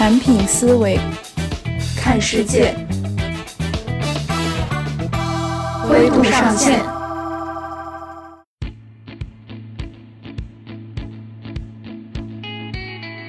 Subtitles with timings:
[0.00, 0.98] 产品思维，
[1.94, 2.74] 看世界，
[5.82, 6.82] 灰度上线。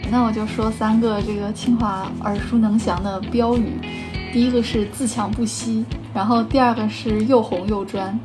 [0.09, 3.73] 那我就说三个这个清华耳熟能详的标语，
[4.31, 5.83] 第一个是自强不息，
[6.13, 8.17] 然后第二个是又红又专，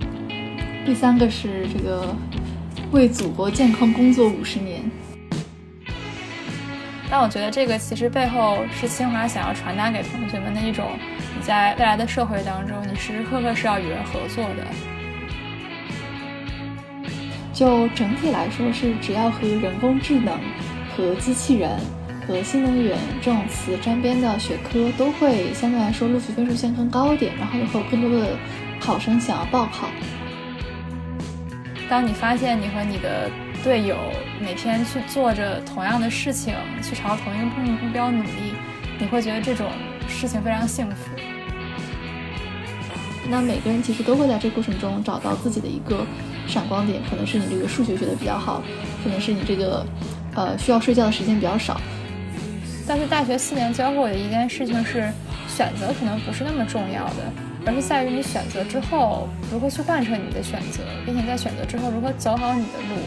[0.84, 2.14] 第三个是这个
[2.92, 4.88] 为祖国健康工作五十年。
[7.08, 10.98] 但我觉得这个其实背后是清华想要传达给同学们的一种，
[11.36, 14.66] 你在未来的社会当中，你时时刻刻是要与人合作的。
[17.52, 20.38] 就整体来说，是只要和人工智能、
[20.94, 21.70] 和机器人、
[22.26, 28.36] 和新能源这种词沾边的学科，都会相对来说录取分数线更高一点，然后也会有更多的
[28.78, 29.88] 考生想要报考。
[31.88, 33.30] 当你发现你和你的
[33.66, 33.96] 队友
[34.40, 38.54] 每天去做着同样的事情，去朝同一个目标努力，
[38.96, 39.66] 你会觉得这种
[40.08, 41.10] 事情非常幸福。
[43.28, 46.06] 那每个人其实都会在这个过程中找到自己的一个
[46.46, 48.62] 闪光点，可能是你这个数学学的比较好，
[49.02, 49.84] 可能是你这个
[50.36, 51.80] 呃需要睡觉的时间比较少。
[52.86, 55.10] 但是大学四年教会我的一件事情是，
[55.48, 57.32] 选择可能不是那么重要的，
[57.66, 63.02] 而是在于你选择之后如何去贯彻你的选择，并且在选择之后如何走好你的路。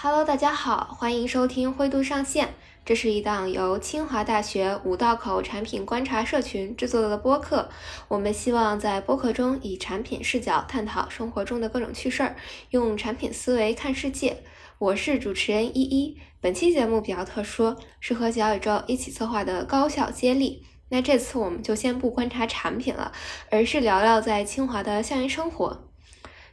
[0.00, 2.54] Hello，大家好，欢迎收听灰度上线。
[2.84, 7.68] 这是一档由清华大学五道口产品观察社群制作的播客。
[8.06, 12.36] 我们希望在播客中以产品视角探讨生活中的各种趣事儿，
[12.70, 14.36] 用产品思维看世界。
[14.78, 16.16] 我是主持人依依。
[16.40, 20.62] 本期节目比较特殊，是和小宇宙一起策划的高校接力。
[20.90, 23.10] 那这次我们就先不观察产品了，
[23.50, 25.87] 而是聊聊在清华的校园生活。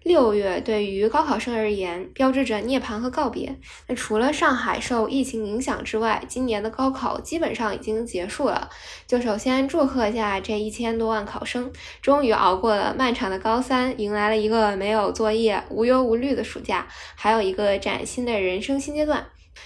[0.05, 3.55] 六月对于高考生而言，标志着涅槃和告别。
[3.87, 8.69] 那除了上海受疫情影响之外，今年的高考基本上已经结束了。
[9.07, 11.73] 就首先祝贺一下这一千多万考生，
[12.03, 19.25] 终于熬过了漫长的高三，迎来了一个没有作业、无忧无虑的暑假，还有一个崭新的人生新阶段。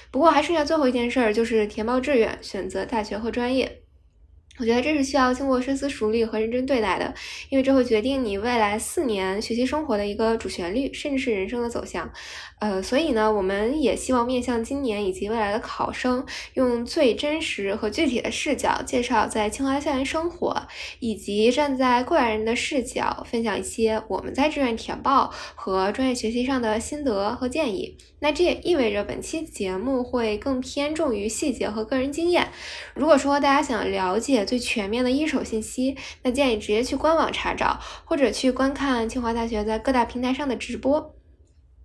[0.10, 3.82] 不过还剩下最后一件事儿，就是填报志愿、选择大学和专业。
[4.60, 7.14] 我觉得这是需要经过深思熟虑和认真对待的，
[7.48, 12.12] 因为这会决定你未来四年学习生活的一个主旋律，甚至是人生的走向。
[12.60, 16.26] 呃，所以呢，我们也希望面向今年以及未来的考生，
[16.56, 20.68] 用最真实和具体的视角介绍在清华校园生活，
[21.00, 27.96] 以及站在过来人的视角分享一些我们在志愿填报和专业学习上的心得和建议。
[28.20, 32.50] 那这也意味着本期节目会更偏重于细节和个人经验。
[32.94, 41.16] 如果说大家想了解最全面的一手信息，那建议直接去官网查找，或者去观看清华大学在各大平台上的直播。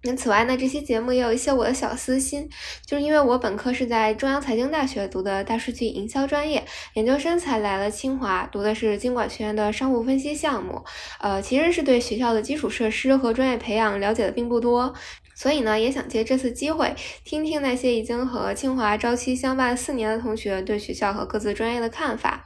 [0.07, 2.47] 那此外呢，这期节目也有一些我的小私心，
[2.85, 6.63] 就是因为我本科是在中央财经大学读的大数据营销专业，
[6.93, 10.85] 研究生才来了清华，读的是经管学院的商务分析项目，
[11.21, 14.93] 呃，其实是对学校的基础设施和专业培养了解的并不多。
[15.35, 22.45] 所以呢，也想借这次机会，听听那些已经和清华朝夕相伴四年的同学对学校和各自专业的看法。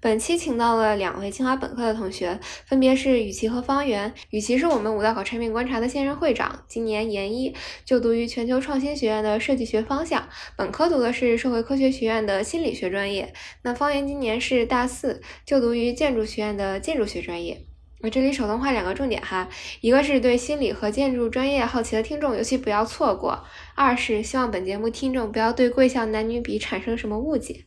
[0.00, 4.14] 本期请到了两位清华本科的同学，分别是雨琦和方圆。
[4.30, 13.34] 雨琦是我们五道口产品观察的现任会长，今年研一，就读于全球创新学院的设计学方向，本科读的是社会科学学院的心理学专业。
[13.62, 17.66] 那方圆今年是大四，就读于建筑学院的建筑学专业。
[18.02, 19.48] 我这里手动画两个重点哈，
[19.82, 23.44] 一个是对心理和建筑专业好奇的听众，尤其不要错过；
[23.74, 27.64] 二是希望本节目听众不要对贵校男女比产生什么误解。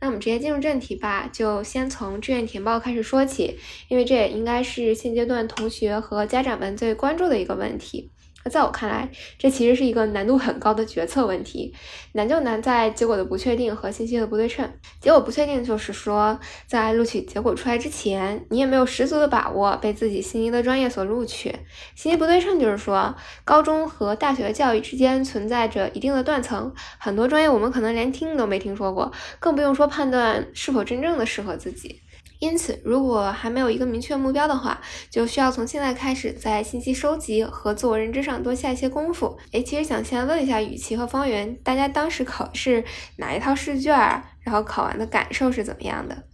[0.00, 8.10] 那我们直接进入正题吧，就先从志愿填报开始说起，因为这也应该是现阶段同学和家长们最关注的一个问题。
[8.48, 11.74] 在我看来，这其实是一个难度很高的决策问题，
[12.12, 14.70] 难就难在结果的不确定和信息的不对称。
[15.00, 21.54] 结果不确定就是说，在录取结果出来之前，你也没有十足的把握被自己心仪的专业所录取。
[21.94, 23.14] 信息不对称就是说，
[23.44, 32.02] 高中和大学的教育之间存在着一定的断层，很多专业我们可能连听都没听说过，更不用说判断是否真正的适合自己。
[32.38, 34.80] 因此，如果还没有一个明确目标的话，
[35.10, 39.38] 就需要从现在开始在信息收集和自我认知上多下一些功夫。
[39.52, 42.84] 诶，其实想先问一下雨琦和方圆，大家当时考的是
[43.16, 44.22] 哪一套试卷？
[44.40, 46.24] 然后考完的感受是怎么样的？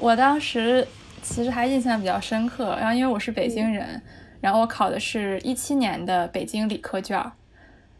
[0.00, 0.86] 我当时
[1.22, 4.02] 其实还印象比较深刻，然后因为我是北京人，
[4.40, 7.32] 然后我考的是一七年的北京理科卷。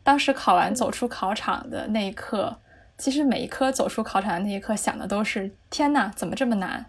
[0.03, 2.61] 当时考完走出考场的那一刻，
[2.99, 6.87] 其实每一科走出考场的那一刻想的都是：天呐，怎么这么难？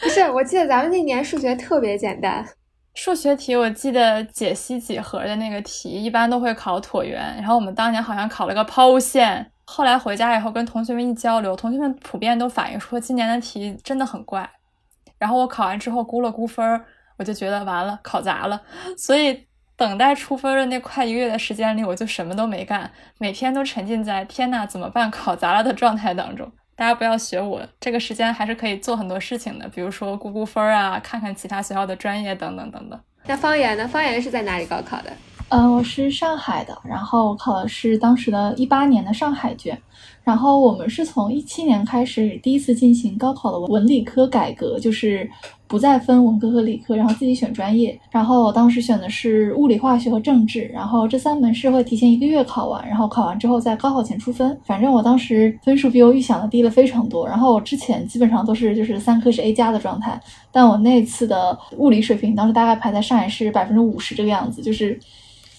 [0.00, 2.46] 不是，我记得咱们那年数学特别简单。
[2.94, 9.50] 数学题我记得解析几何的那个题一般都会考椭圆，然后我们当年好像考了个抛物线。
[9.64, 14.48] 后来回家以后跟同学们一交流，同学们普遍都反映说今年的题真的很怪。
[15.18, 16.84] 然后我考完之后估了估分儿，
[17.16, 18.60] 我就觉得完了，考砸了。
[18.96, 19.46] 所以
[19.76, 26.50] 等待出分的那快一个月的时间里，我就什么都没干，每天都沉浸在天呐怎么办考砸了的状态当中。
[26.78, 32.96] 大家不要学我，这个时间还是可以做很多事情的，比如说估估分啊，看看其他学校的专业等等等等。
[33.26, 33.88] 那方言呢？
[33.88, 35.12] 方言是在哪里高考的？
[35.48, 39.76] 嗯，我是上海的，然后我考的是当时的一八年的上海卷。
[40.22, 45.28] 然后我们是从一七年开始第一次进行高考的文理科改革，就是
[45.68, 47.96] 不再分文科和理科，然后自己选专业。
[48.10, 54.58] 然后我当时选的是物理、化学和政治，然后这三门是会提前一个月考完，然后考完之后在高考前出分。
[54.64, 57.28] 反正我当时分数比我预想的低了非常多。
[57.28, 60.20] 然后我之前基本上都是就是三科是 A 加的状态，
[60.50, 64.98] 但我那次的物理水平当时大概排在上海市百分之五十这个样子，就是。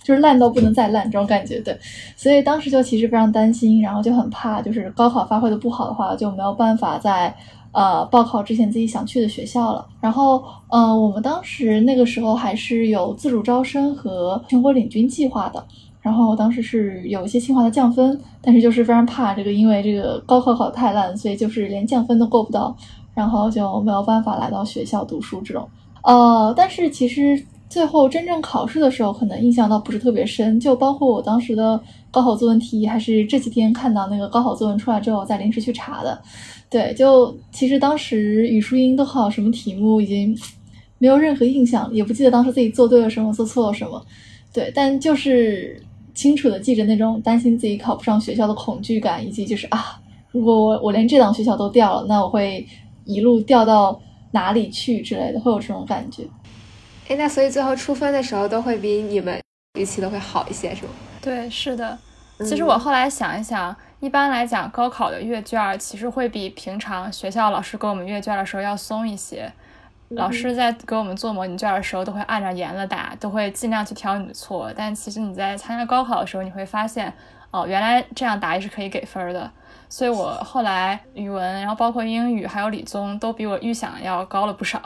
[0.02, 1.78] 就是烂到不能再烂这种感觉，对，
[2.16, 7.36] 所以当时就其实非常担心，然后就很怕，就是高考发挥的不好的话，就没有办法在
[7.72, 9.86] 呃报考之前自己想去的学校了。
[10.02, 15.64] 然后，呃，我们当时那个时候还是有自主招生和全国领军计划的。
[16.02, 22.76] 然后当时是有一些清华的降分，但是就是非常怕这个，因为这个高考考得太烂，所以就是连降分都够不到，
[23.14, 25.68] 然后就没有办法来到学校读书这种。
[26.04, 27.46] 呃，但是其实。
[27.70, 31.80] 最后真正考试的时候，可能印象倒不是特别深，就包括我当时的
[32.10, 36.20] 高考作文题，还是这几天看到那个高考作文出来之后，再临时去查的。
[36.68, 40.36] 对，就其实当时语数英都考什么题目，已经
[40.98, 44.04] 没有任何印象，也不记得当时自己做对了什么，做错了什么。
[44.52, 45.80] 对，但就是
[46.16, 50.02] 清楚的记着那种担心自己考不上学校的恐惧感，以及就是啊，
[50.32, 52.66] 如果我我连这档学校都掉了，那我会
[53.06, 54.00] 一路掉到
[54.32, 56.24] 哪里去之类的，会有这种感觉。
[57.10, 59.42] 哎，那所以最后出分的时候都会比你们
[59.80, 60.92] 预期的会好一些，是吗？
[61.20, 61.98] 对，是的。
[62.46, 69.52] 其实我后来想一想，一般来讲，高考的阅卷其实会比平常学校老师给我们阅卷的时候要松一些。
[70.10, 74.72] 老师在给我们做模拟卷的时候，都会按照严了打，都会尽量去挑你的错。
[74.76, 77.12] 但其实你在参加高考的时候，你会发现，
[77.52, 79.52] 哦，原来这样答也是可以给分的。
[79.88, 84.82] 所以我后来语文，然后包括英语还有理综，都比我预想要高了不少。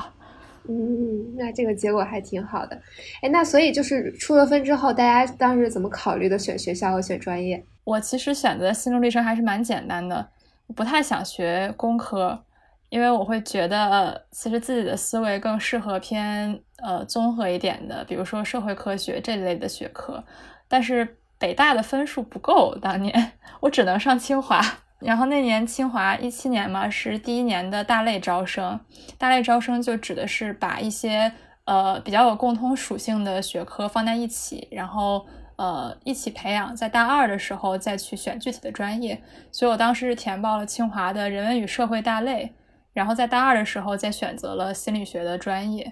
[0.70, 2.76] 嗯，那这个结果还挺好的。
[3.22, 7.64] 哎，那所以就是出了分之后，大家当时怎么考虑的选学校和选专业？
[7.84, 10.30] 我其实选择心路历程还是蛮简单的，
[10.76, 12.44] 不太想学工科，
[12.90, 20.24] 因为我会觉得其实自己的思维更适合偏呃综合一点的，比如说社会科学这类的学科。
[20.70, 24.62] 但是北大的分数不够，当年 我只能上清华。
[25.04, 28.80] 然后那年清华一七年嘛，是第一年的大类招生。
[29.18, 31.32] 大类招生就指的是把一些
[31.66, 35.26] 呃比较有共通属性的学科放在一起，然后
[35.58, 39.22] 呃一起培养，在大二的时候再去选具体的专业。
[39.52, 42.54] 所以我当时是填报了清华的人文与社会大类，
[42.94, 45.92] 然后在大二的时候再选择了心理学的专业。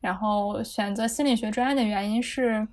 [0.00, 2.66] 然后选择心理学专业的原因是，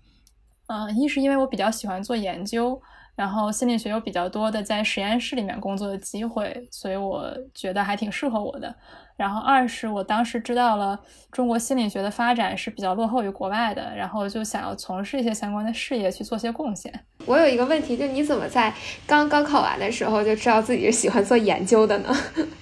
[0.67, 2.81] 嗯，一是因为我比较喜欢做研究。
[3.17, 8.73] 然后心理学有比较多的在实验室里面工作的机会，所以我觉得还挺适合我的。
[9.15, 10.99] 然后二是我当时知道了
[11.31, 16.93] 中国心理学的发展是比较落后于国外的，然后就想要从事一些相关的事业去做些贡献。
[17.25, 18.71] 我有一个问题，就你怎么在
[19.07, 22.15] 刚刚考完的时候就知道自己是喜欢做研究的呢？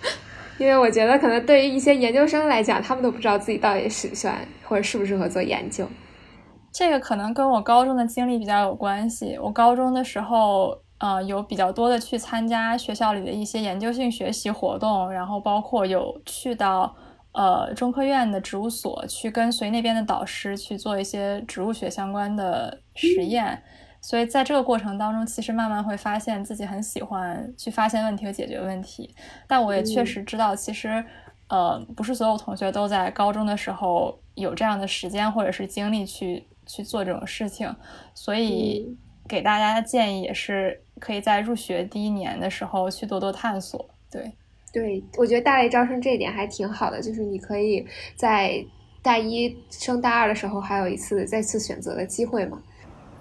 [0.58, 5.86] 因为我觉得可能对于一些研究生来讲，他们都不知道自己到底喜不喜欢或者适不适合做研究。
[6.78, 9.38] 这个可能跟我高中的经历比较有关系。
[9.42, 16.94] 我高中的时候，呃，有比较多的去参加学校里的一些研究性学习活动，然后包括有去到
[17.32, 23.64] 呃中科院的植物所去跟随那边的导师去做一些植物学相关的实验。
[24.02, 29.16] 所以在这个过程当中，其实慢慢会发现自己很喜欢去发现问题和解决问题。
[29.48, 31.02] 但我也确实知道，其实
[31.48, 36.46] 呃，不是所有同学都在高中的时候有这样的时间或者是精力去。
[36.66, 37.74] 去做这种事情，
[38.14, 43.90] 所以给大家的建议也是可以在入学第一年的时候去多多探索。
[44.12, 44.32] 对，
[44.72, 48.64] 对我觉得大类招生这一点还挺好的，就是你可以在
[49.02, 52.62] 大一升大二的时候还有一次再次选择的机会嘛。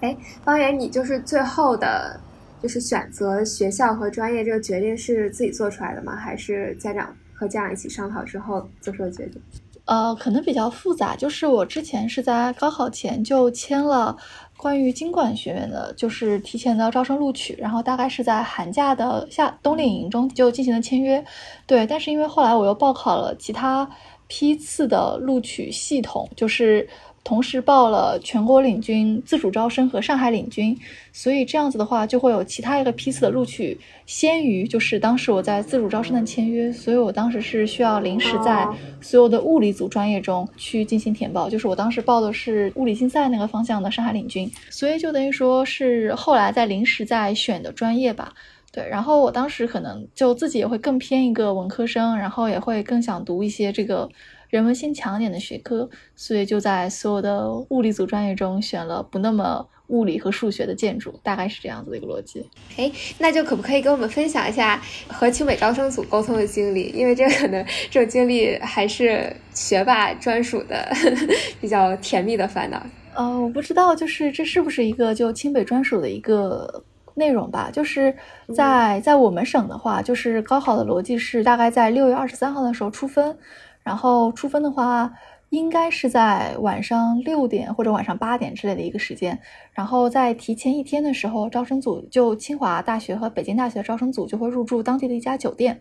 [0.00, 2.20] 哎，方圆，你就是最后的，
[2.62, 6.14] 就是选择学校和专业这个决定是自己做出来的吗？
[6.16, 9.40] 还是家长和家长一起商讨之后做出的决定？
[9.84, 14.16] 呃，可能比较复杂，就是我之前是在高考前就签了
[14.56, 21.24] 关于经管学院的，就是提前的招生录取，然后大概是在寒假的夏冬令营中就进行了签约。
[21.66, 23.88] 对，但是因为后来我又报考了其他
[24.26, 26.88] 批次的录取系统，就是。
[27.24, 30.78] 同时报了全国领军自主招生和上海领军，
[31.10, 38.68] 所以这样子的话就会有其他一个批次的录取先于就是当时我在自主招生的签约，所以我当时是需要临时在
[39.00, 48.34] 所有的物理组专业中去进行填报，就是我当时报的是物理竞赛那个方向的上海领军，所以就等于说是后来在临时在选的专业吧。
[48.70, 54.06] 对，然后我当时可能就自己也会更偏一个文科生，然后也会更想读一些这个。
[54.54, 62.48] 人文性强一点的学科，所以就在所有的物理组专业中选了不那么物理和数学的建筑，大概是这样子的一个逻辑。
[62.76, 66.84] 哎，那就可不可以跟我们分享一下和清北招生组沟通的经历？
[66.90, 70.88] 因为这可能这种经历还是学霸专属的
[71.60, 72.80] 比较甜蜜的烦恼。
[73.14, 76.84] 呃，我不知道，就是这是不是一个就清北专属的一个
[77.14, 77.70] 内容吧？
[77.72, 78.14] 就是
[78.54, 83.36] 在在我们省的话，就是高考的逻辑是大概在六月二十三号的时候出分。
[83.84, 85.12] 然后出分的话，
[85.50, 89.38] 应该是在晚上六点或者晚上八点之类的一个时间。
[89.72, 95.80] 然后在提前一天的时候，招生组就清华大学和北京大学招生组就会入住当地的一家酒店，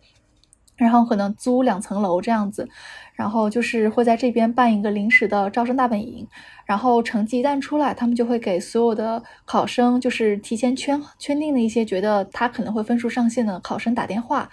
[0.76, 2.68] 然后可能租两层楼这样子。
[3.16, 6.28] 然后就是会在这边办一个临时的招生大本营。
[6.66, 14.50] 然后成绩一旦出来，他们就会给所有的考生，就是提前圈圈定的一些觉得他可能会分数上线的考生打电话。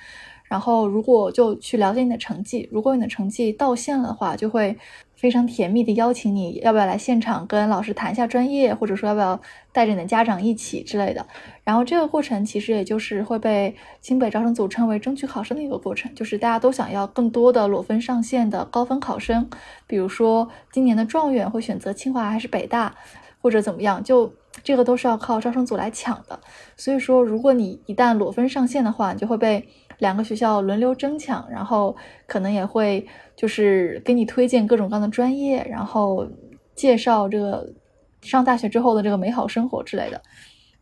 [0.50, 4.76] 然后，如果就去了解你的成绩，如果你的成绩到线了的话，就会
[5.14, 9.40] 非常甜蜜的邀请你，要不要来现场跟老师谈一下专业，或者说要不要
[9.70, 11.24] 带着你的家长一起之类的。
[11.62, 19.48] 然后这个过程其实也就是会被清北招生组称为争取考生的一个过程，就是大家都想要更多的裸分上线的高分考生，
[19.86, 22.92] 比如说今年的状元会选择清华还是北大，
[23.40, 26.40] 或者怎么样，就这个都是要靠招生组来抢的。
[26.76, 29.68] 所以说，如果你一旦裸分上线的话，你就会被。
[30.00, 36.26] 两个学校轮流争抢，然后可能也会就是给你推荐各种各样的专业，然后
[36.74, 37.72] 介绍这个
[38.20, 40.20] 上大学之后的这个美好生活之类的。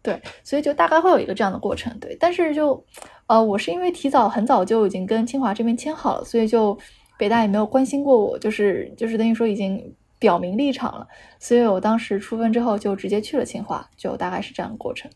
[0.02, 1.96] 对，所以就大概会有一个这样的过程。
[1.98, 2.82] 对，但是就
[3.26, 6.78] 呃，我是因为提早很早就已经跟清华这边签好了，所以就
[7.18, 11.06] 北大也没有关心过我，就是就是等于说已经表明立场了。
[11.40, 15.10] 所以我当时出分之后就直接去了清华，就大概是这样的过程。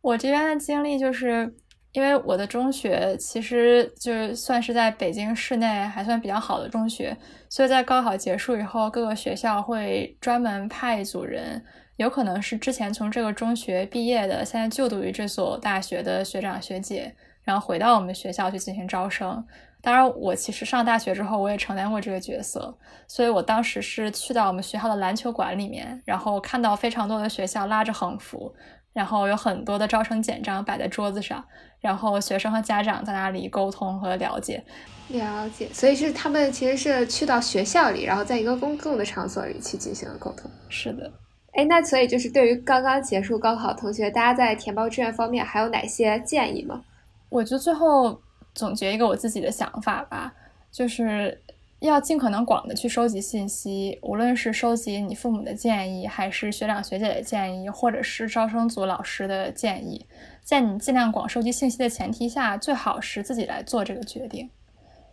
[0.00, 1.52] 我这边的经历就是。
[1.96, 7.16] 因为我的中学其实就是算是在北京市内还算比较好的中学，
[7.48, 11.64] 所以在高考结束以后，各个学校会专门派一组人，
[11.96, 19.42] 有可能是之前从这个中学毕业的，现在就读于这所大学的学长学姐，然后回到我们学校去进行招生。
[19.80, 22.76] 当然，我其实上大学之后，我也承担过这个角色，
[23.06, 28.52] 所以我当时是去到我们学校的篮球馆里面，然后看到非常多的学校拉着横幅。
[28.96, 31.44] 然后有很多的招生简章摆在桌子上，
[31.80, 34.64] 然后学生和家长在那里沟通和了解。
[35.08, 40.50] 了解，所以是他们其实是去到学校里，然后在一个公共的场所里去进行了沟通。
[40.70, 41.12] 是的，
[41.52, 46.80] 哎，那所以就是对于刚刚结束高考的同学，大家在填报志愿方面还有哪些建议吗？
[47.28, 48.18] 我就最后
[48.54, 50.32] 总结一个我自己的想法吧，
[50.72, 51.42] 就是。
[51.86, 60.06] 要尽可能广的去收集信息，无论是收集你父母的建议，还是学长学姐的建议，或者是招生组老师的建议，
[60.42, 64.50] 在你尽量广收集信息的前提下，最好是自己来做这个决定。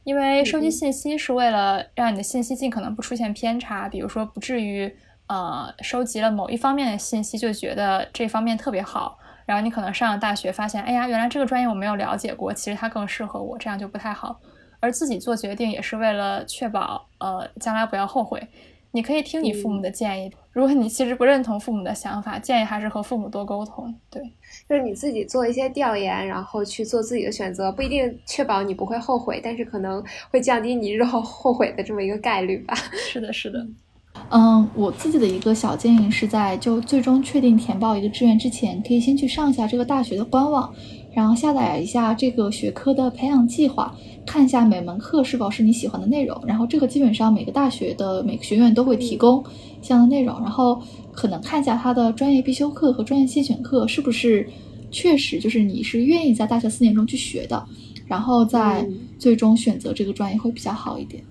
[0.03, 4.93] 因为收集信息是为了让你的信息尽可能不出现偏差，比如说不至于
[5.27, 14.41] 呃收集了某一方面的信息就觉得这方面特别好，然后你可能上了大学发现，哎呀，原来这个专业我没有了解过，其实它更适合我，这样就不太好。
[14.83, 18.45] 而自己做决定也是为了确保，呃，将来不要后悔。
[18.91, 23.95] 你可以听你父母的建议，如果你其实不认同父母的想法，建议还是和父母多沟通。
[24.09, 24.21] 对，
[24.67, 32.75] 就是你自己做一些调研，然后去做自己的选择，不一定确保你不会后悔，但是可能会降低你日后后悔的这么一个概率吧。
[33.09, 33.65] 是的，是的。
[34.29, 40.71] 嗯，我自己的一个小建议是在就最终确定填报一个志愿之前，可以先去上一下这个大学的官网。
[41.13, 46.41] 然后下载一下这个学科的培养计划，看一下每门课是否是你喜欢的内容。
[46.45, 49.43] 然后这个基本上每个大学的每个学院都会提供
[49.81, 50.39] 这样的内容。
[50.41, 54.47] 然后可能看一下它的专业必修课和专业细选课是不是
[54.89, 57.63] 确实就是你是愿意在大学四年中去学的，
[58.07, 58.87] 然后再
[59.19, 61.23] 最终选择这个专业会比较好一点。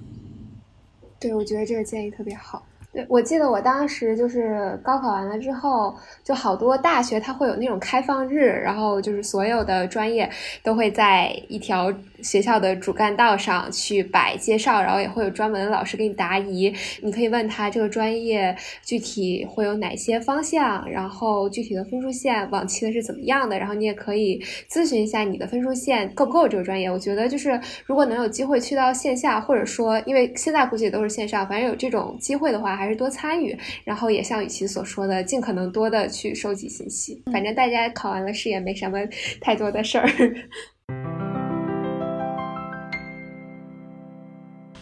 [1.19, 2.63] 对，我觉得这个建议特别好。
[2.93, 10.29] 对，我记得我当时就是高考完了之后，就好多大学它会有那种开放日，然后就是所有的专业
[10.63, 11.91] 都会在一条
[12.23, 16.71] 学校的主干道上去摆介绍，然后也会有专门的老师给你答疑，
[17.03, 24.39] 你可以问他这个专业具体会有哪些方向，然后具体的分数线往期的是怎么样的，然后你也可以
[24.71, 26.91] 咨询一下你的分数线够不够这个专业。
[26.91, 32.82] 我觉得就是如果能有机会去到线下，或者说因为现在估计都是线上，反正有这种机会的话。
[32.83, 37.23] 还是多参与，然后也像雨琦所说的，尽可能多的去收集信息。
[37.33, 38.99] 反正大家考完了试也没什么
[39.41, 40.11] 太多的事儿。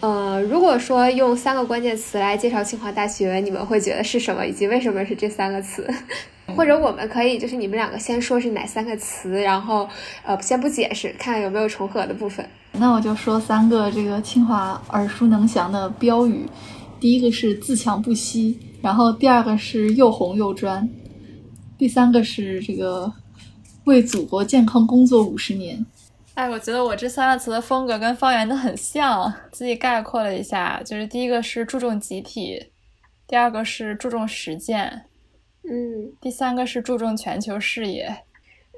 [0.01, 4.47] 呃，如果说用三个关键词来介绍清华大学，你们会觉得是什么？
[4.47, 5.87] 以及为什么是这三个词？
[6.57, 9.87] 或者我们可以就是你们两个先说是哪三个词，然后
[10.25, 12.49] 呃先不解释，看看有没有重合的部分。
[12.73, 16.47] 那我就说三个这个清华耳熟能详的标语。
[17.01, 20.87] 第一个是自强不息，然后第二个是又红又专，
[21.79, 23.11] 第三个是这个
[23.85, 25.85] 为祖国健康工作五十年。
[26.35, 32.67] 哎，我觉得我这三个词的风格跟方圆的很像，自己概括了一下，就是第一个是注重集体，
[33.27, 35.03] 第二个是注重实践，
[35.65, 38.15] 嗯，第三个是注重全球视野。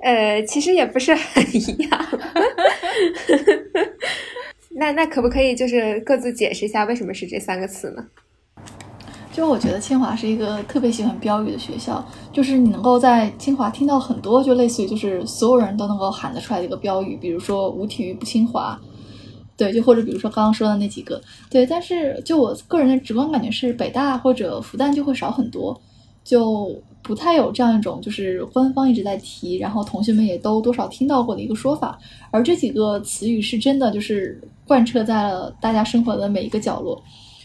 [0.03, 2.07] 呃，其实也不是很一样。
[4.75, 8.05] 那那可不可以就是各自解释一下为什么是这三个词呢？
[9.33, 18.79] 就我觉得清华是一个特别喜欢标语的学校，就是你能够在清华听到很多就类似于就是所有人都能够喊得出来的一个标语，比如说无体育不清华，
[19.57, 21.65] 对，就或者比如说刚刚说的那几个，对。
[21.65, 25.81] 但是就我个人的直观感觉是北大或者复旦就会少很多，
[26.23, 31.99] 就不太有这样一种就是官方一直在提，然后同学们也都多少听到过的一个说法，
[32.31, 34.39] 而这几个词语是真的就是。
[34.67, 37.03] 贯彻在了大家生活的每一个角落，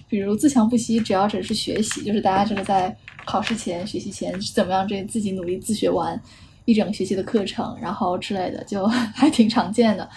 [0.07, 2.95] 比如自强不息，只要只是学习，就是大家这个在
[3.25, 6.19] 考试前、学习前是怎么样，这自己努力自学完
[6.65, 10.07] 一整学期的课程，然后之类的，就 还挺常见的。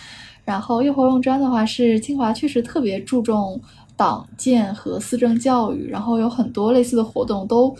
[0.45, 3.61] 然后又活用专的话，是清华确实特别注重
[3.97, 7.75] 党建和思政教育，然后有很多类似的活动都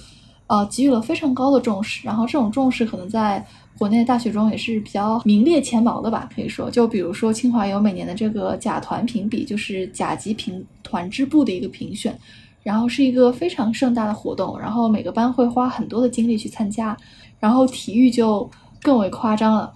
[0.47, 3.45] 呃给予了非常高的重视，然后这种重视可能在。
[3.81, 12.15] 国内的大学中也是比较名列前茅的吧，可以说，就比如说清华有每年的这个甲团评比，就是甲级评团支部的一个评选，
[12.63, 16.95] 然后是一个非常盛大的活动，然后每个班会花很多的精力去参加，
[17.39, 18.47] 然后体育就
[18.83, 19.73] 更为夸张了，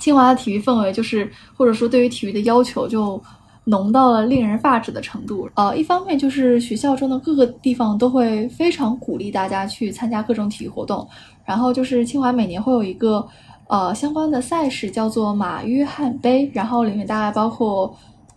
[0.00, 3.22] 清华的体育氛围就是或者说对于体育的要求就
[3.68, 11.06] 浓到了令人发指的程度，呃，一方面就是学校中的各个地方都会非常鼓励大家去参加各种体育活动。
[11.44, 13.26] 然后就是清华每年会有一个，
[13.68, 17.94] 呃，相关的赛事叫做马约翰杯，然后里面大概包括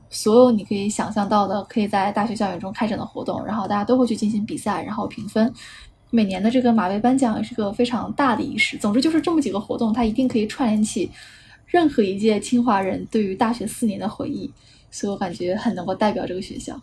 [0.10, 5.52] 所有你可以想象到的可以在大学校园中开展的活动，然后大家都会去进行比赛，然后评分。
[6.10, 8.78] 每年的这个马杯颁奖也是个非常大的仪式。
[8.78, 11.10] 总之就是这么几个活动，它一定可以串联起
[11.66, 14.52] 任何一届清华人对于大学四年的回忆，
[14.92, 16.80] 所以我感觉很能够代表这个学校。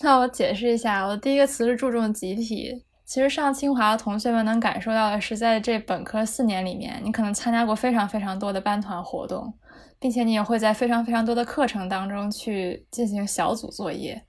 [0.00, 2.84] 那我解释一下，我的第一个词是注重集体。
[3.04, 9.52] 其实上清华的同学们能感受到的是，在这本科四年里面，你可能参加过非常非常多的班团活动，
[10.00, 14.22] 并且你也会在非常非常多的课程当中去进行小组作业。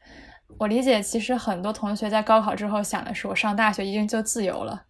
[0.60, 4.84] 我理解，其实很多同学在高考之后想的是，我上大学一定就自由了。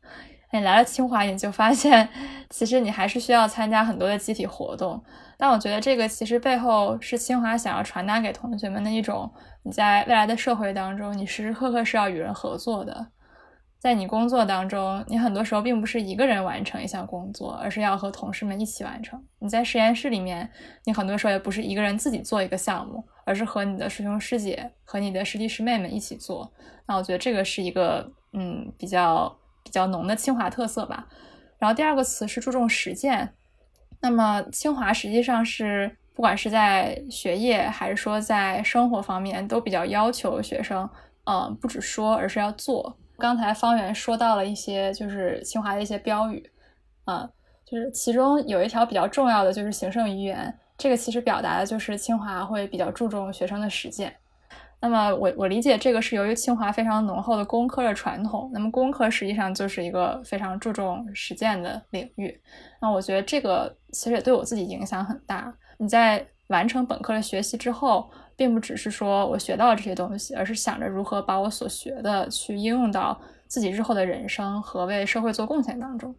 [0.52, 2.10] 你来了清华，你就发现，
[2.50, 5.02] 其实你还是需要参加很多的集体活动。
[5.38, 9.32] 但我觉得这个其实背后是清华想要传达给同学们的一种，
[9.64, 13.08] 你在未来的社会当中，你时时刻刻是要与人合作的。
[13.80, 19.22] 在你工作当中，你很多时候并不是一个人完成一项工作，而是要和同事们一起完成。
[19.40, 20.50] 你在实验室里面，
[20.86, 26.50] 你很多时候也不是一个人自己做一个项目，而是和你的师兄师姐和你的师弟师妹们一起做。
[26.88, 31.10] 那我觉得这个是一个嗯比较比较浓的清华特色吧。
[31.60, 33.34] 然后第二个词是注重实践。
[34.04, 40.88] 那么清华实际上是不管是在学业还是说在生活方面，都比较要求学生，
[41.24, 42.98] 嗯，不止说，而是要做。
[43.18, 46.52] 刚才方圆说到了一些，就是清华的一些标语，
[47.06, 47.30] 啊，
[47.66, 50.54] 就是其中有一条比较重要的，就是行胜于言。
[50.78, 54.14] 这个其实表达的就是清华会比较注重学生的实践。
[54.84, 62.40] 那么我我理解这个是由于清华非常浓厚的工科的传统，那么工科实际上就是一个非常注重实践的领域。
[62.82, 65.52] 那我觉得这个其实也对我自己影响很大。
[65.78, 68.12] 你在完成本科的学习之后。
[68.36, 76.14] 并不只是说我学到了这些东西，而是想着如何把我所学的去应用到自己日后的人生和为社会做贡献当中。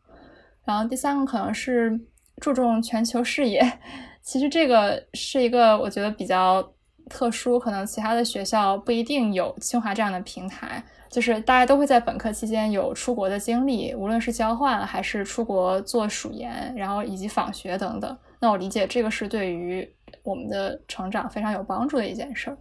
[0.65, 2.01] 然后第三个可能是
[2.41, 3.61] 注重全球视野，
[4.23, 6.63] 其实这个是一个我觉得比较
[7.09, 10.83] 特殊，可能其他的学校不一定有清华这样的平台。
[11.11, 18.19] 就是大家都会在本科期间有出国的经历，无论是交换还是出国做暑研，然后以及访学等等。
[18.41, 19.89] 那我理解这个是对于
[20.25, 22.59] 我们的成长非常有帮助的一件事儿。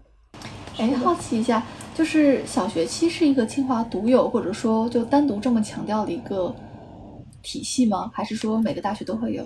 [0.77, 1.63] 哎，好奇一下，
[1.95, 6.56] 就是小学期是一个清华独有，或者说就单独这么强调的一个
[7.41, 8.12] 体系吗？
[8.13, 9.43] 还是说每个大学都会有？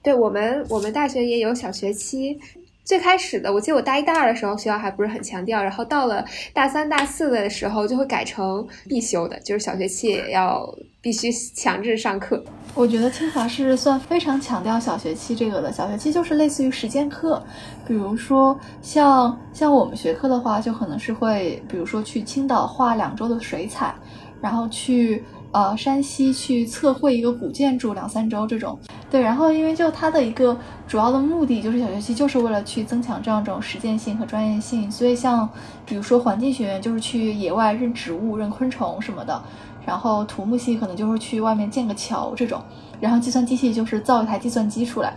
[0.00, 2.38] 对我们，我们大学也有小学期。
[2.84, 10.68] 最开始的，我记得我大一、大二的时候，学校还不是很强调，然后到了大三、大四的时候，就会改成必修的，就是小学期也要
[11.00, 12.44] 必须强制上课。
[12.74, 17.42] 我觉得清华是算非常强调小学期这个的，小学期就是类似于实践课，
[17.86, 23.94] 比如说像像我们学科的话，就可能是会，比如说去青岛画两周的水彩，
[24.42, 25.24] 然后去。
[25.54, 28.76] 呃，山西去测绘一个古建筑两三周这种，
[29.08, 35.48] 对，然后因为就它的一个主要的目的就是小学期就是为了去增强这样一种实践性和专业性，所以像
[35.86, 39.40] 比如说环境学院就是去野外认植物、认昆虫什么的，
[39.86, 42.60] 然后土木系可能就是去外面建个桥这种，
[43.00, 45.14] 然后计算机系就是造一台计算机出来，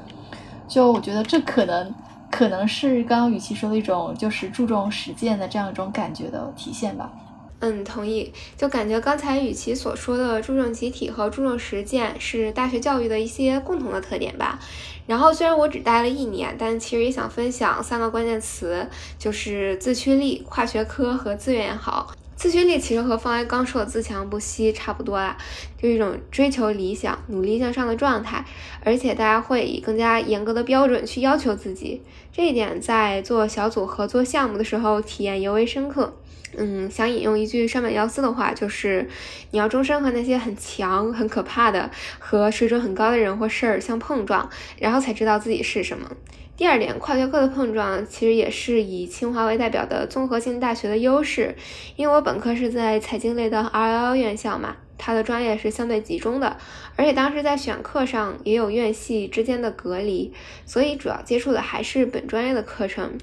[0.67, 1.91] 就我觉得这可能
[2.29, 7.09] 可能是刚刚雨琦说的一种就是注重实践的这样一种感觉的体现吧。
[7.59, 8.31] 嗯，同意。
[8.55, 14.59] 就感觉刚才雨琦所说的注重集体和注重实践是大学教育的一些共同的特点吧。
[15.07, 22.13] 然后虽然我只待了一年，但其实也想分享三个关键词，就是自驱力、跨学科和资源好。
[22.35, 25.35] 自驱力其实和方才刚说的自强不息差不多啦，
[25.81, 28.45] 就一种追求理想、努力向上的状态，
[28.83, 36.13] 而且大家会以更加严格的标准去要求自己，这一点在做小组合作项目的时候体验尤为深刻。
[36.57, 39.07] 嗯，想引用一句山本耀司的话，就是
[39.51, 41.89] 你要终身和那些很强、很可怕的
[42.19, 46.11] 和水准很高的人或事儿相碰撞，然后才知道自己是什么。
[46.57, 51.55] 第二点，跨学科的碰撞其实也是以清华为代表的综合性大学的优势，
[51.95, 54.75] 因为我本科是在财经类的211院校嘛。
[54.99, 56.57] 它的专业是相对集中的，
[56.95, 60.33] 而且当时在选课上也有院系之间的隔离，
[60.65, 63.15] 所以主要接触的还是本专业的课程。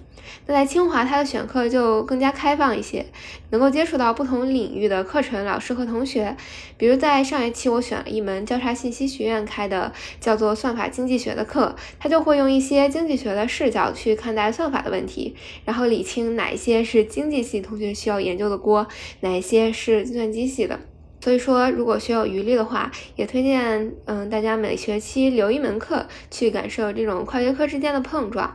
[0.47, 3.07] 那在清华，它的选课就更加开放一些，
[3.51, 6.37] 能够接触到不同领域的课程、老师和同学。
[6.77, 15.35] 比如在上学期，我选了一门交叉信息学院开的叫做算法经济学的课，它就会用一些经济学的视角去看待算法的问题，
[15.65, 18.87] 然后理清哪一些是经济系同学需要研究的锅，
[19.21, 20.79] 哪一些是计算机系的。
[21.21, 28.55] 所以说，如果学有余力的话，也推荐嗯大家每学期留一门课去感受这种跨学科之间的碰撞。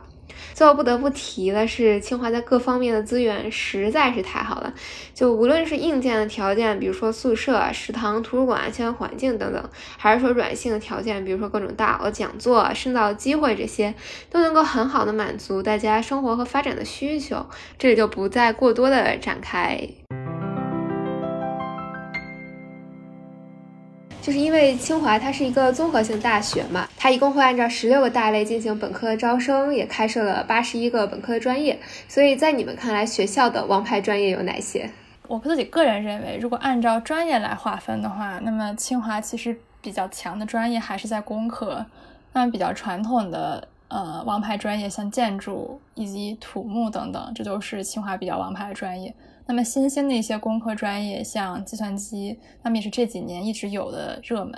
[0.54, 4.72] 最后不得不提的是，清华在各方面的资源实在是太好了，
[5.14, 13.94] 就无论是硬件的条件，比如说宿舍、食堂、图书馆、校园环境等等，还是说软性的条件，比如说各种大的讲座、深造机会这些，
[14.30, 17.46] 都能够很好的满足大家生活和发展的需求。
[17.78, 19.88] 这里就不再过多的展开。
[24.20, 31.78] 就是因为清华它是一个综合性大学嘛，它一共会按照十六个大类进行本科招生，也开设了八十一个本科的专业。
[32.06, 34.90] 所以在你们看来，学校的王牌专业有哪些？
[35.26, 41.86] 我自己个人认为，如果按照专业来划分的话，那么清华其实比较强的专业还是在工科。
[42.32, 49.14] 那比较传统的呃王牌专业，像建筑以及土木等等，这都是清华比较王牌的专业。
[49.50, 54.54] 那么新兴的一些工科专业，像计算机，那么也是这几年一直有的热门。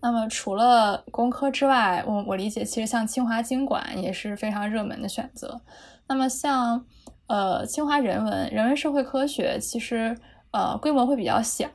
[0.00, 5.60] 那么除了工科之外，我我理解其实像清华经管也是非常热门的选择。
[6.06, 6.86] 那么像
[7.26, 10.16] 呃清华人文、人文社会科学，其实
[10.52, 11.66] 呃规模会比较小，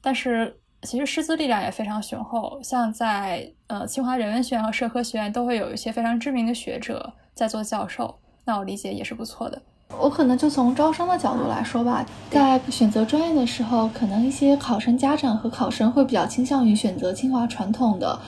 [0.00, 2.58] 但是其实师资力量也非常雄厚。
[2.62, 9.60] 像在呃清华人文学院和社科学院，都会有一些非常知名的学者在做教授，那我理解也是不错的。
[10.00, 18.18] 我可能就从招生的角度来说吧，在选择专业的时候，可能一些考生家长和考生会比较倾向于选择清华传统的，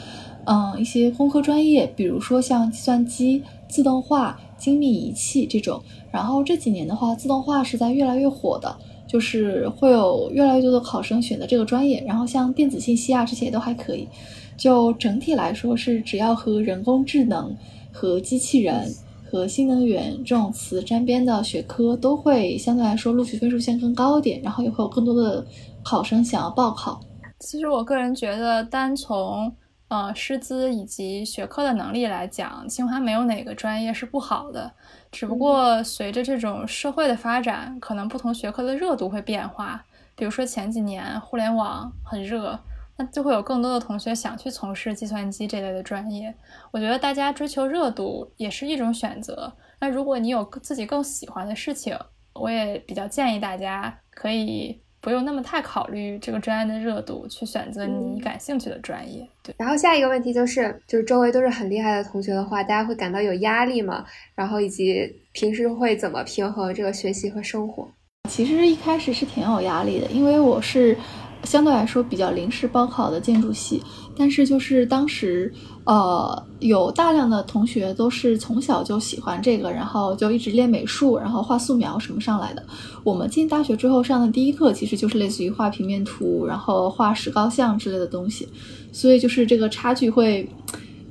[0.44, 5.83] 嗯，一些工科专业，比如说像计算机、自动化、精密仪器这种。
[6.12, 8.77] 然后这几年的话，自动化是在越来越火的，
[9.09, 12.05] 就是会有越来越多的考生选择这个专业。
[12.07, 14.09] 然后像电子信息啊这些都还可以。
[14.57, 17.53] 就整体来说，是只要和人工智能
[17.90, 18.94] 和机器人。
[19.35, 25.44] 和新能源这种词沾边的学科都会相对来说录取分数线更高一点，然后也会有更多的
[25.83, 27.01] 考生想要报考。
[27.40, 29.53] 其实我个人觉得，单从
[29.88, 34.70] 呃师资以及学科的能力来讲，清华没有哪个专业是不好的。
[35.11, 39.85] 只不过随着这种社会的发展，可能不同学科的热度会变化。
[40.14, 42.57] 比如说前几年互联网很热。
[42.96, 46.33] 那就会有更多的同学想去从事计算机这类的专业。
[46.70, 49.52] 我觉得大家追求热度也是一种选择。
[49.80, 51.96] 那如果你有自己更喜欢的事情，
[52.35, 59.28] 我也比较建议大家可以不用那么太考虑这个专业的热度，去选择你感兴趣的专业。
[59.42, 59.54] 对。
[59.59, 64.04] 然后下一个问题就是，就是周围都是很厉害的同学的话，大家会感到有压力吗？
[64.35, 67.88] 然后以及平时会怎么平衡这个学习和生活？
[68.30, 70.96] 其实一开始是挺有压力的，因为我是。
[71.44, 73.83] 相对来说比较临时报考的建筑系，
[74.16, 75.52] 但是就是当时，
[75.85, 82.64] 呃，有大量的同学都是从小就喜欢这个，然后就一直练美术，然后画素描什么上来的。
[83.02, 88.48] 我们进大学之后上的第一课其实就是类似于画平面图，然后画石膏像之类的东西，
[88.92, 90.48] 所以就是这个差距会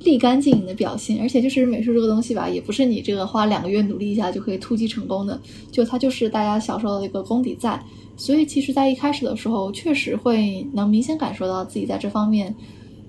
[0.00, 1.20] 立竿见影的表现。
[1.20, 7.80] 而且就是美术这个东西吧，也不是你这个花两个月努力一下就可以突击成功的，就它就是大家小时候的一个功底在。
[8.16, 12.54] 所以，其实，在一开始的时候，确实会能明显感受到自己在这方面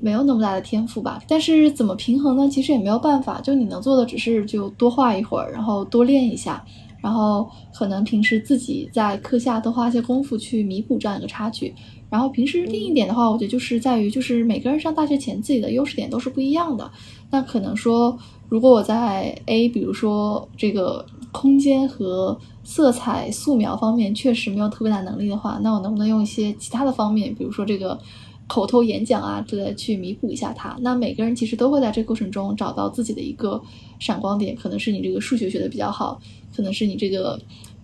[0.02, 1.22] 没有那么大的天赋吧。
[1.28, 2.50] 但是，怎么平衡呢？
[2.50, 6.66] 其实也没有办法，就你能做的只是就多画一会儿，然后多练一下，
[7.02, 11.74] 然后可能平时自己在课下多花些功夫去弥补这样一个差距。
[12.10, 16.90] 然后平时另一点的话，我觉得就是在于，就是每个人上大学前自己的优势点都是不一样的。
[17.30, 28.00] 那可能说，如果我在 A，比如说这个空间和色彩素描方面确实没有特别大能力的话，那我能不能用一些其他的方面，比如说这个
[28.48, 30.78] 口头演讲啊之类去弥补一下它？
[30.80, 33.62] 那每个人其实都会在这个过程中找到自己的一个
[34.00, 36.18] 闪光点，可能是你这个数学学的比较好，
[36.56, 37.38] 可能是你这个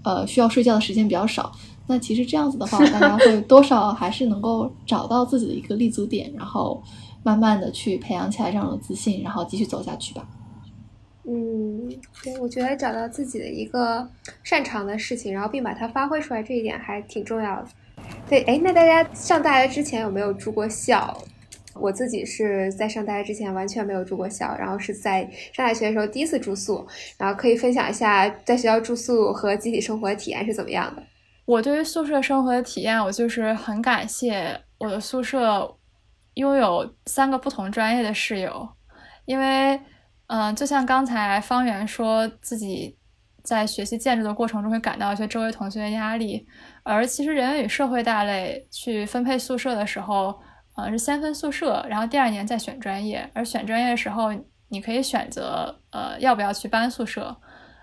[0.03, 1.51] 呃需要睡觉的时间比较少。
[1.87, 6.81] 那其实这样子的话，大家会多少还是能够找到自己的一个立足点，然后
[7.21, 10.25] 慢慢的去培养起来这样的自信，然后继续走下去吧。
[11.23, 11.87] 嗯，
[12.23, 14.09] 对，我觉得找到自己的一个
[14.43, 17.67] 擅长的事情，然后并把它发挥出来，这一点还挺重要的。
[18.27, 21.15] 对，哎，那大家上大学之前有没有住过校？
[21.75, 25.21] 我自己是在上大学之前完全没有住过校，然后是在
[25.53, 26.85] 上大学的时候第一次住宿，
[27.17, 31.03] 然后可以分享一下在学校住宿和集体生活的体验是怎么样的。
[31.45, 35.77] 我对于宿舍生活的体验，我就是很感谢我的宿舍
[36.33, 38.67] 拥有三个不同专业的室友，
[39.25, 39.79] 因为。
[40.33, 42.97] 嗯，就像刚才方圆说自己
[43.43, 46.47] 在学习建筑的过程中会感到一些周围同学的压力，
[46.83, 50.39] 而其实人文与社会大类去分配宿舍的时候，
[50.77, 53.29] 呃，是先分宿舍，然后第二年再选专业。
[53.33, 54.31] 而选专业的时候，
[54.69, 57.35] 你可以选择呃要不要去搬宿舍。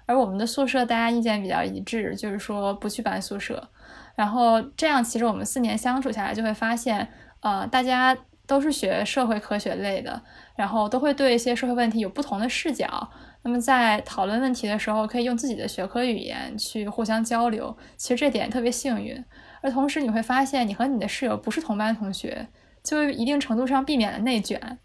[0.06, 3.62] 而我们的宿舍大家意见比较一致，就是说不去搬宿舍。
[4.16, 7.06] 然后这样，其实我们四年相处下来就会发现，
[7.40, 8.16] 呃，大家。
[8.48, 10.22] 都是学社会科学类的，
[10.58, 13.08] 然后都会对一些社会问题有不同的视角。
[13.42, 17.76] 那么在讨论问题的时候，可以用自己的学科语言去互相交流。
[17.96, 19.24] 其实这点特别幸运。
[19.62, 22.48] 而同时，你会发现你和你的室友不是同班同学，
[22.82, 24.78] 就一定程度上避免了内卷。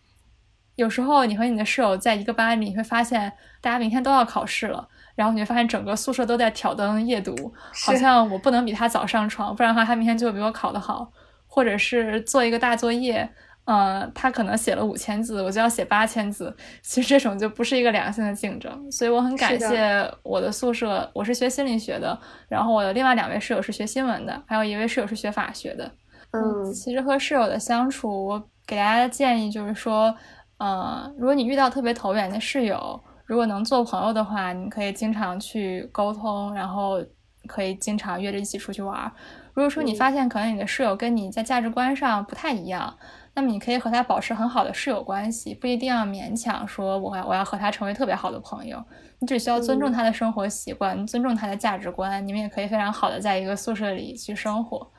[0.76, 7.52] 有时候你和你的室友在一个班里，你会发现大家明天都要考试了，然后你会发现整个宿舍都在挑灯夜读，
[7.84, 11.12] 好像我不能比他早上床，不然的话他明天就会比我考得好，
[11.48, 13.28] 或者是做一个大作业。
[13.66, 16.54] 嗯，他可能写了五千字，我就要写八千字。
[16.82, 21.10] 其实这种就不是一个良性的竞争，所以我很感谢我的宿舍。
[21.14, 25.90] 我是学心理学的，然后我的另外两位室友是学新闻的，还有一位室友是学法学的。
[26.32, 30.14] 嗯，其实和室友的相处，我给大家的建议就是说，
[30.58, 37.02] 嗯，如果你遇到特别投缘的室友，如果能做朋友的话，你可以经常去沟通，然后
[37.48, 39.10] 可以经常约着一起出去玩。
[39.54, 42.98] 如果说你发现可能你的室友跟你在价值观上不太一样，
[43.36, 48.84] 那么你可以和他保持很好的室友关系，不一定要勉强说我要我要和他成为特别好的朋友，
[49.18, 54.92] 你只需要尊重他的生活习惯，尊重他的价值观，你们也可以非常好的在一个宿舍里去生活。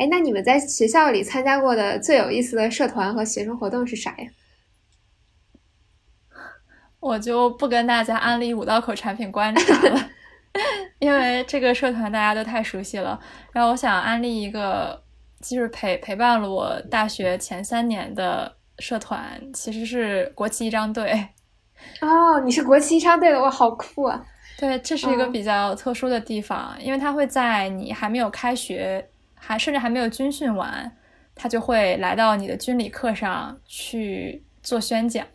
[0.00, 4.28] 哎，那你们在学校里参加过的最有意思的社团和学生活动是啥呀？
[6.98, 10.10] 我就不跟大家安利五道口产品观察了，
[10.98, 13.20] 因为这个社团大家都太熟悉了。
[13.52, 15.03] 然后我想安利一个。
[15.44, 21.28] 就是陪陪伴了我大学前三年的社团，其实是国旗仪仗队。
[22.00, 24.24] 哦，你是国旗仪仗队的，哇，好酷啊！
[24.56, 30.90] 对，这是一个比较特殊的地方，因为它会在你还没有开学，还甚至还没有军训完，
[31.34, 35.26] 他就会来到你的军礼课上去做宣讲。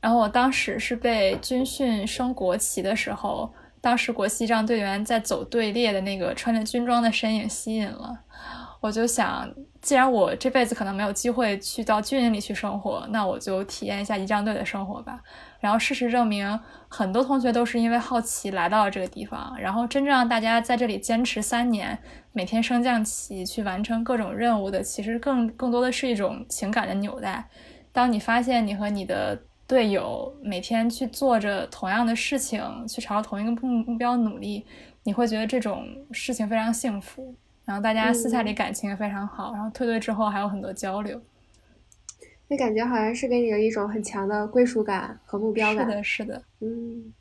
[0.00, 8.20] 然后我当时是被军训升国旗的时候，当时国旗仪仗队员在走队列的那个穿着军装的身影吸引了。
[8.84, 15.22] 我就想，既然我这辈子可能没有机会去到军营里去生活，那我就体验一下仪仗队的生活吧。
[15.58, 19.56] 然后事实证明，很多同学都是因为好奇来到了这个地方。
[19.58, 21.98] 然后真正让大家在这里坚持三年，
[22.34, 27.48] 每天升降旗去完成各种任务的，其实更更多的是一种情感的纽带。
[27.90, 34.66] 当你发现你和你的队友每天去做着同样的事情，去朝同一个目目标努力，
[35.04, 37.34] 你会觉得这种事情非常幸福。
[37.64, 41.20] 然后大家私下里感情也非常好，然后退队之后还有很多交流。
[42.46, 45.86] 那感觉好像是给你有一种很强的归属感和目标感。
[45.86, 46.42] 是的，是的。
[46.60, 47.12] 嗯，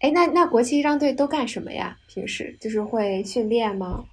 [0.00, 1.96] 哎，那那国旗仪仗队都干什么呀？
[2.08, 4.04] 平时就是会训练吗？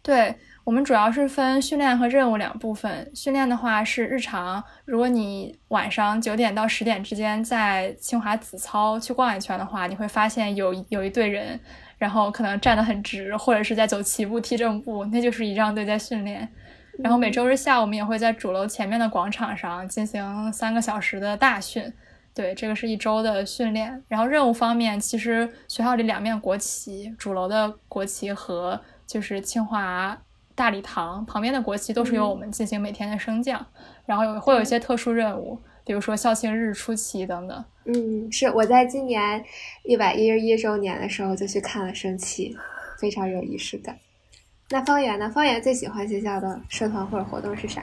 [0.00, 3.10] 对我们主要是分训练和任务两部分。
[3.14, 11.58] 训练的话是日常，如果你晚上九点到十点之间在清华子操去逛一圈的话，你会发现有有一队人，
[11.98, 16.48] 然后可能站得很直，或者是在走齐步、踢正步，那就是仪仗队在训练。
[17.00, 21.92] 然后每周日下午，我们也会在主楼前面的广场上进行三个小时的大训。
[22.34, 24.02] 对，这个是一周的训练。
[24.08, 30.16] 然后任务方面，其实学校里两面国旗，主楼的国旗和就是清华
[30.54, 33.64] 大礼堂旁边的国旗，都是由我们进行每天的升降。
[34.06, 37.64] 然后有会有一些特殊任务，比如说校庆日出旗等等。
[37.86, 39.42] 嗯，是我在今年
[39.84, 42.54] 一百一十一周年的时候就去看了升旗，
[43.00, 43.96] 非常有仪式感。
[44.68, 45.30] 那方圆呢？
[45.30, 47.82] 方圆最喜欢学校的社团或者活动是啥？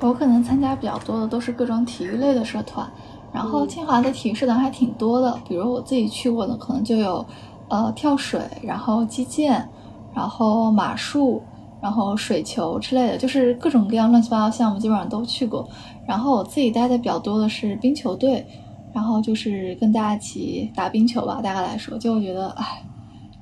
[0.00, 2.90] 我可能参加比较多的都是各种体育类的社团，
[3.34, 5.38] 然后清华的体育社团还挺多的。
[5.46, 7.22] 比如我自己去过的，可能就有
[7.68, 9.68] 呃跳水，然后击剑，
[10.14, 11.42] 然后马术，
[11.82, 15.68] 然后水球之类的，就是各种各样乱七八糟项目基本上都去过。
[16.06, 18.46] 然后我自己待的比较多的是冰球队，
[18.94, 21.40] 然后就是跟大家一起打冰球吧。
[21.42, 22.84] 大概来说，就我觉得哎。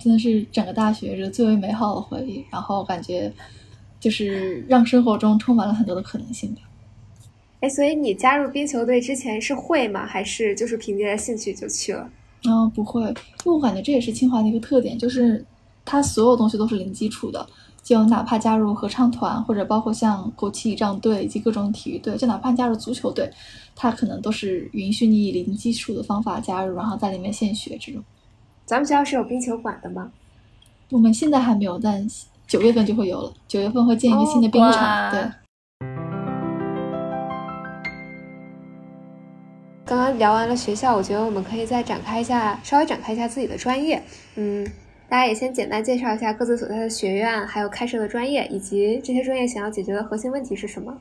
[0.03, 3.31] 真的是整个大学是最为美好的回忆，然后感觉
[4.01, 6.63] 就是让生活中充满了很多的可能性吧。
[7.61, 10.07] 哎，所以你加入冰球队之前是会吗？
[10.07, 12.11] 还是就是凭借着兴趣就去了？
[12.49, 13.13] 嗯，不会，因
[13.45, 15.45] 为我感觉这也是清华的一个特点，就是
[15.85, 17.47] 它所有东西都是零基础的，
[17.91, 23.29] 就哪怕加入合唱团，或者包括像国旗仪仗队以及各种体育队，就哪怕加入足球队，
[23.75, 28.01] 他可能都是允许你以零基础的方法加入，然后在里面现学这种。
[28.65, 30.13] 咱们学校是有冰球馆的吗？
[30.91, 32.07] 我们现在还没有，但
[32.47, 33.33] 九月份就会有了。
[33.49, 35.11] 九月份会建一个新的冰场。
[35.11, 35.29] 对。
[39.85, 44.01] 刚刚聊完了学校，我觉得我们可以再展开一下，稍微展开一下自己的专业。
[44.37, 44.65] 嗯，
[45.11, 50.97] 大家也先简单介绍一下各自所在的学院，还有开设的专业，以及这些专业想要解决的核心问题是什么。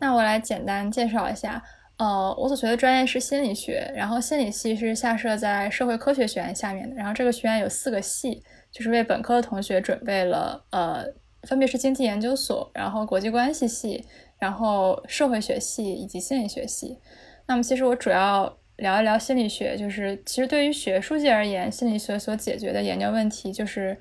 [0.00, 1.62] 那我来简单介绍一下。
[1.98, 6.96] 呃，我所学的专业是心理学，然后心理系是下设在社会科学学院下面的。
[6.96, 11.04] 然后这个学院有四个系，就是为本科的同学准备了，呃，
[11.44, 14.04] 分别是经济研究所，然后国际关系系，
[14.40, 16.98] 然后社会学系以及心理学系。
[17.46, 23.96] 那么其实我主要聊一聊心理学，就是其实对于学术界而言，心理学所解决的研究问题就是，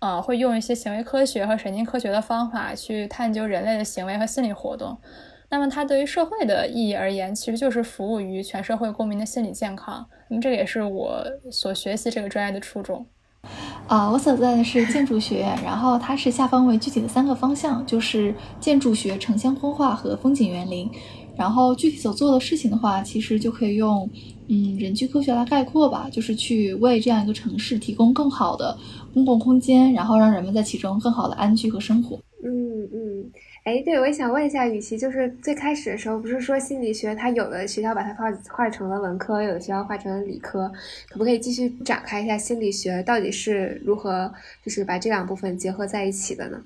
[0.00, 4.98] 呃，会用一些行为科学和神经科学的方法去探究人类的行为和心理活动。
[5.48, 10.04] 那么它对于社会的意义而言，其实就是服务于全社会公民的心理健康。
[10.28, 13.06] 那么这也是我所学习这个专业的初衷。
[13.86, 20.90] 啊，我所在的是建筑学院，然后它是下方为具体的三个方向，就是建筑学、城乡风化和风景园林。
[21.36, 24.08] 然后具体所做的事情的话，其实就可以用
[24.48, 28.76] 嗯人居科学来概括吧，就是去为这样一个城市提供更好的
[29.12, 32.18] 公共空间，然后让人们在其中更好的安居和生活。
[32.44, 33.30] 嗯嗯。
[33.64, 40.70] 哎，对，我也想问一下雨琦，就是最开始的时候，不是说心理学它有的学校把它划划成了文科，有的学校划成了理科，
[41.08, 44.32] 可不可以继续展开一下心理学到底是如何，
[44.64, 46.60] 就是把这两部分结合在一起的呢？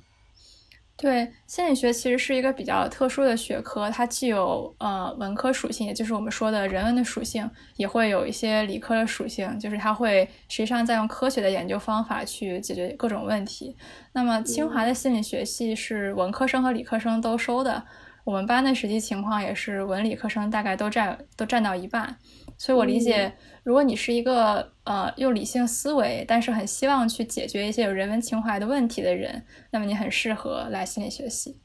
[1.00, 13.74] 对，心理学其实是一个比较特殊的学科，它既有呃文科属性，也就是我们说的人文的属性，也会有一些理科的属性，就是它会实际上在用科学的研究方法去解决各种问题。
[14.12, 17.82] 那么清华的心理学系是文科生和理科生都收的，
[18.24, 22.14] 我们班的实际情况也是文理科生大概都占都占到一半。
[22.58, 31.56] 所以，我理解，如果你是一个呃用理性思维，但是很希望去解决一些有人文情怀的问题的人，那么你很适合来心理学系。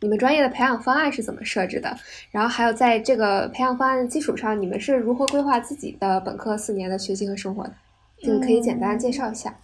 [0.00, 1.96] 你们专业的培养方案是怎么设置的？
[2.30, 7.72] 然后还有在这个培养方案的基础上，你们是如何规划自己的本科四年的学习和生活的？
[8.22, 9.56] 这个可以简单介绍一下。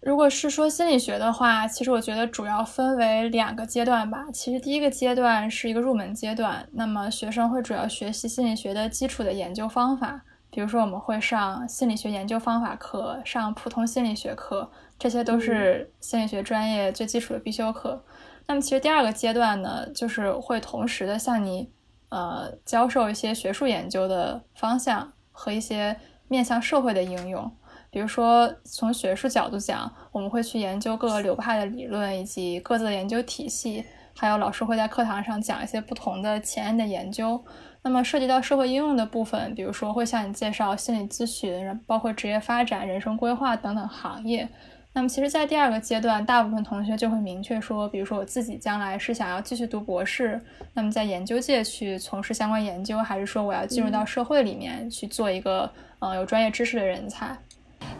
[0.00, 4.26] 如果是说心理学的话，其实我觉得主要分为两个阶段吧。
[4.32, 18.04] 其实第一个阶段是一个入门阶段，那么学生会主要学习心理学的基础的研究方法，比如说我们会上心理学研究方法课，上普通心理学课，这些都是心理学专业最基础的必修课。
[18.46, 21.72] 那么其实第二个阶段呢，就是会同时的向你
[22.10, 25.96] 呃教授一些学术研究的方向和一些
[26.28, 27.50] 面向社会的应用。
[27.90, 37.42] 比如说，从学术角度讲，我们会去研究各个流派的理论以及各自的研究体系，还有老师会在课堂上讲一些不同的前沿的研究。
[37.84, 44.48] 那么涉及到社会应用的部分，比如说会向你介绍心理咨询，包括职业发展、人生规划等等行业。
[44.94, 50.38] 那么其实，在第二个阶段，大部分同学就会明确说，比如说我自己将来是想要继续读博士，
[50.74, 57.36] 那么在研究界去从事相关研究，还是说我要进入到社会里面去做一个呃有专业知识的人才。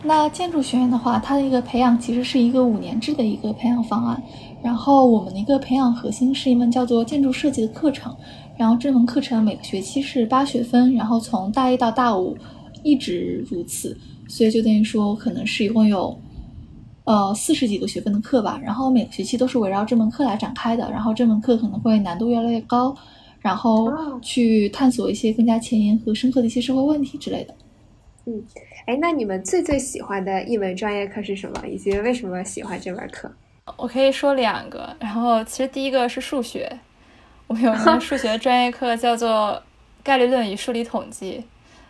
[0.03, 4.23] 那建筑学院的话，它的一个培养其实是一个五年制的一个培养方案，
[4.63, 8.15] 然后我们的一个培养核心是一门叫做建筑设计的课程，
[8.57, 12.37] 然后这门课程每个学期是八学分，然后从大一到大五
[12.83, 13.97] 一直如此，
[14.29, 16.19] 所以就等于说可能是一共有。
[17.05, 22.95] 呃，四十几个学分的课吧，然后每个学期都是围绕这门课来展开的，然后这门课可能会难度越来越高，
[23.41, 23.91] 然后
[24.21, 27.55] 去探索一些更加前沿和深刻的一些社会问题之类的。
[28.27, 28.41] 嗯，
[28.87, 31.67] 哎，那你们最最喜欢的一门专业课是什么？
[31.67, 33.31] 以及为什么喜欢这门课？
[33.77, 36.71] 我可以说两个，然后其实第一个是数学，
[37.47, 39.63] 我们有一门数学 专业课叫做
[40.03, 41.45] 概率论与数理统计。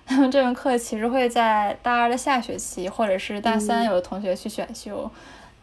[0.09, 5.11] 那 么这门课其实会在大二的下学期，或者是大三有的同学去选修。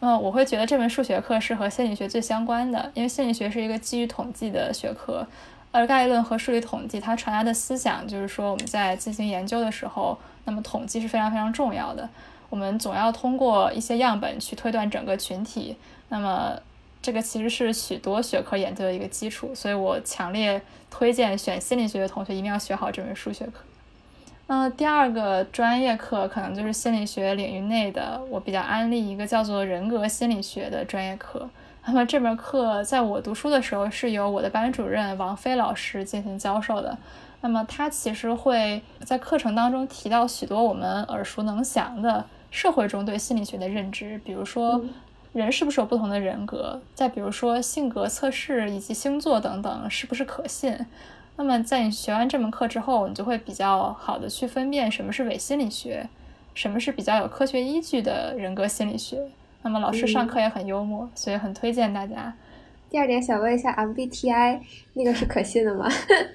[0.00, 5.26] 嗯我会觉得这门数学课是和心理学最相关的，因为心理学是一个基于统计的学科，
[5.70, 12.08] 而概率论和数理统计它传达的思想就是说我们在进行研究的时候，那么统计是非常非常重要的。
[12.48, 15.76] 我们总要通过一些样本去推断整个群体。
[16.08, 16.58] 那么
[17.00, 20.60] 这个其实是许多学科研究的一个基础，所以我强烈
[20.90, 23.52] 推荐选心理学的同学一定要学好这门数学课。
[24.48, 31.48] 那第二个专业课可能就是心理学领域内的，我比较安利一个叫做人格心理学的专业课。
[31.92, 36.96] 那么这门课在我读书的时候是由我的班主任王飞老师进行教授的。
[37.40, 44.80] 那么他其实会在课程当中提到许多我们耳熟能详的社会中对心理学的认知，比如说
[45.32, 50.78] 人是不是有不同的人格，再比如说性格测试以及星座等等是不是可信。
[51.34, 56.08] 那么，在你学完这门课之后，你就会比较好的去分辨什么是伪心理学，
[56.54, 59.28] 什么是比较有科学依据的人格心理学。
[59.62, 62.34] 那么，老师上课也很幽默，所以很推荐大家。
[62.88, 64.60] 第二点，想问一下 MBTI
[64.94, 65.88] 那个是可信的吗？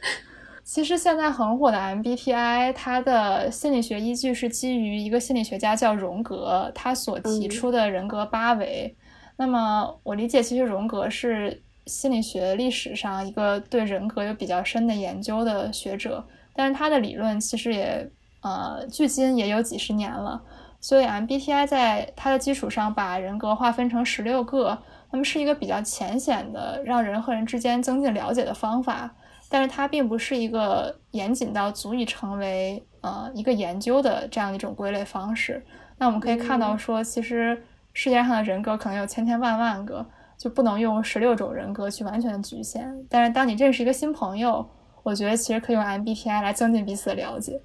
[0.64, 8.96] 其实现在很火的 MBTI，它的心理学依据是基于一个心理学家叫荣格，他所提出的人格八维。
[9.38, 11.62] 那么，我理解，其实荣格是。
[11.88, 18.10] 心理学历史上一个对人格有比较深的研究的学者，但是他的理论其实也
[18.42, 20.42] 呃距今也有几十年了，
[20.80, 29.16] 所以 MBTI 在它的基础上把人格划分成十六个，那么是一个比较浅显的让人和人之间增进了解的方法，
[29.50, 35.66] 但是它并不是一个严谨到足以成为呃一个研究的这样一种归类方式。
[35.98, 37.64] 那我们可以看到说，其实
[37.94, 40.06] 世界上的人格可能有千千万万个。
[40.38, 44.70] 就不能用十六种人格去完全的局限，但是当你认识一个新朋友，
[45.02, 47.62] 我觉得其实可以用 MBTI 来增进彼此的了解。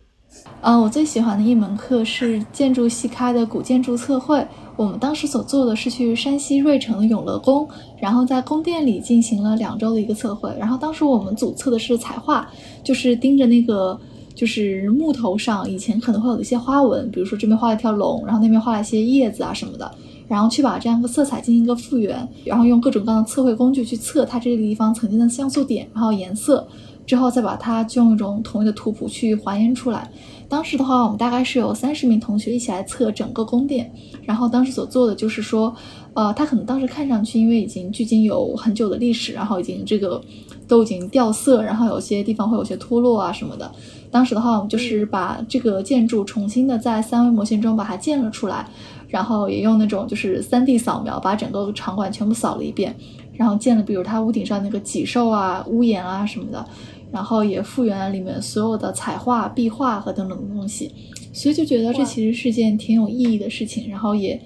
[0.62, 4.46] 嗯，我最喜欢的一门课是建筑系开的古建筑测绘。
[4.76, 7.68] 我们当时所做的是去山西芮城的永乐宫，
[7.98, 10.50] 然后在宫殿里进行了两周的一个测绘。
[10.58, 12.48] 然后当时我们组测的是彩画，
[12.82, 13.98] 就是盯着那个
[14.34, 19.90] 就是木头上以前可能会有的一些花纹，比如说这边画了一条龙，然后那边画了一些叶子啊什么的。
[20.28, 26.64] 然后去把这样一个色彩进行一个复原，然后用各种各样的测绘工具去测它这个地方曾经的像素点，然后颜色，
[27.10, 30.08] 之后再把它就用一种统一的图谱去还原出来。
[30.48, 33.90] 当时的话，我们大概是有三十名同学一起来测整个宫殿，
[34.22, 35.74] 然后当时所做的就是说，
[36.14, 40.22] 呃，它可能当时看上去因为已经距今有很久的历史，然后已经这个
[40.68, 43.68] 都已经掉色，然后有些地方会有些脱落啊什么的。
[44.08, 48.68] 当时的话，我们就是把这个建筑重新的在三维模型中把它建了出来。
[49.08, 52.94] 然后也用那种就是三 D 扫描，把整个场馆全部扫了一遍，
[53.32, 56.64] 然后建了，比如它屋顶上那个脊兽啊、屋檐啊什么的，
[57.12, 60.92] 然后也复原了里面所有的彩画、壁画和等等的东西，
[61.32, 64.40] 所以就觉得这其实是件挺有意义的事情，然后也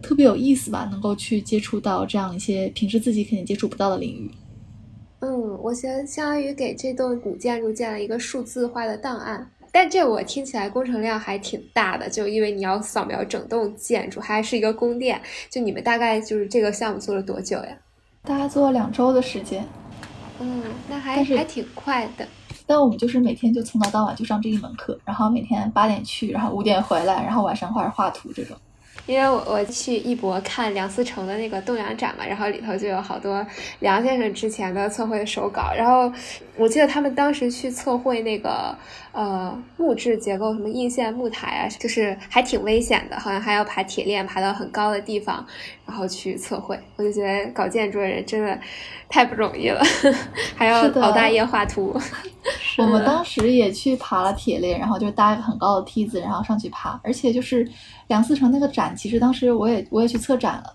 [0.00, 4.30] 特别有意思吧，能够去接触到这样一些平时自己肯定接触不到的领域。
[5.20, 9.50] 嗯，我相相当于给这栋古建筑建了一个数字化的档案。
[9.72, 15.20] 但这我听起来工程量还挺大的，就因为你要扫描整栋建筑，还是一个宫殿。
[15.50, 17.76] 就你们大概就是这个项目做了多久呀？
[18.22, 19.66] 大概做了两周的时间。
[20.40, 22.26] 嗯，那还还挺快的。
[22.66, 28.56] 但我们就是每天就从早到晚就上这一门课，然后每天八点去，然后五点回来，然后晚上画着画图这种。
[29.06, 33.46] 因为我我去艺博看梁思成的那个栋梁展嘛，然后里头就有好多
[33.80, 36.10] 梁先生之前的测绘的手稿，然后
[36.56, 38.74] 我记得他们当时去测绘那个
[39.14, 45.46] 呃木质结构，什么硬线木台啊，就是还挺危险的，好像还要爬铁链爬到很高的地方，
[45.86, 46.78] 然后去测绘。
[46.96, 48.58] 我就觉得搞建筑的人真的
[49.08, 49.80] 太不容易了，
[50.56, 51.98] 还要熬大夜画图。
[52.76, 57.00] 我们当时也去爬了铁链，然后就搭一个很高的梯子，然后上去爬。
[57.04, 57.66] 而且就是
[58.08, 60.74] 梁思成那个展，其实当时我也我也去策展了。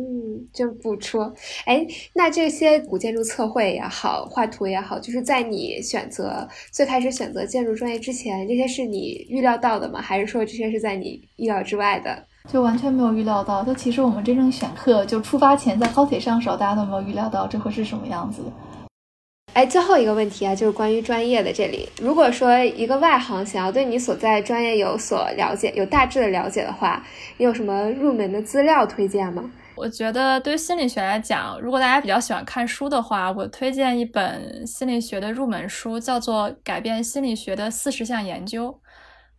[0.00, 1.30] 嗯，真不错。
[1.66, 10.00] 哎，那这些古建筑测绘也好，画图也好，就是在你选择最开始选择建筑专业之前，这些是你预料到的吗？
[10.00, 12.24] 还是说这些是在你意料之外的？
[12.50, 13.62] 就完全没有预料到。
[13.62, 18.40] 就其实我们真正选课，就出发前在高铁上的时候，大家都没有预料到这会是什么样子。
[19.52, 21.88] 哎，最后一个问题啊，就是关于专业的这里。
[22.00, 27.04] 如果说一个外行想要对你所在专业有所了解，有大致的了解的话，
[27.36, 29.50] 你有什么入门的资料推荐吗？
[29.80, 38.70] 我觉得对于心理学来讲，如果大家比较喜欢看书的话，我推荐一本心理学的入门书，叫做《改变心理学的四十项研究》。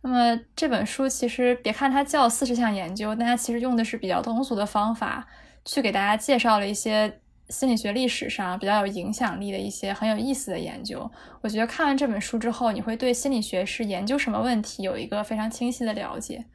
[0.00, 5.28] 那么这本书其实别看它叫四十项研究，但它其实用的是比较通俗的方法，
[5.64, 7.20] 去给大家介绍了一些。
[7.48, 11.10] 心理学历史上比较有影响力的一些很有意思的研究，
[11.42, 16.46] 我觉得看完这本书之后，你会对心理学是研究什么问题有一个非常清晰的了解。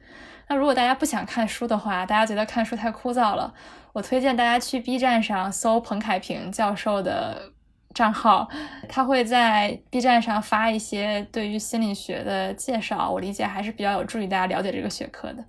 [0.48, 3.54] 那如果大家不想看书的话，大家觉得看书太枯燥了，
[3.92, 7.52] 我推荐大家去 B 站上搜彭凯平教授的
[7.94, 8.48] 账号，
[8.88, 15.44] 他会在 B 站上发一些对于心理学的介绍，我理解还是比较有助于大家了解这个学科的。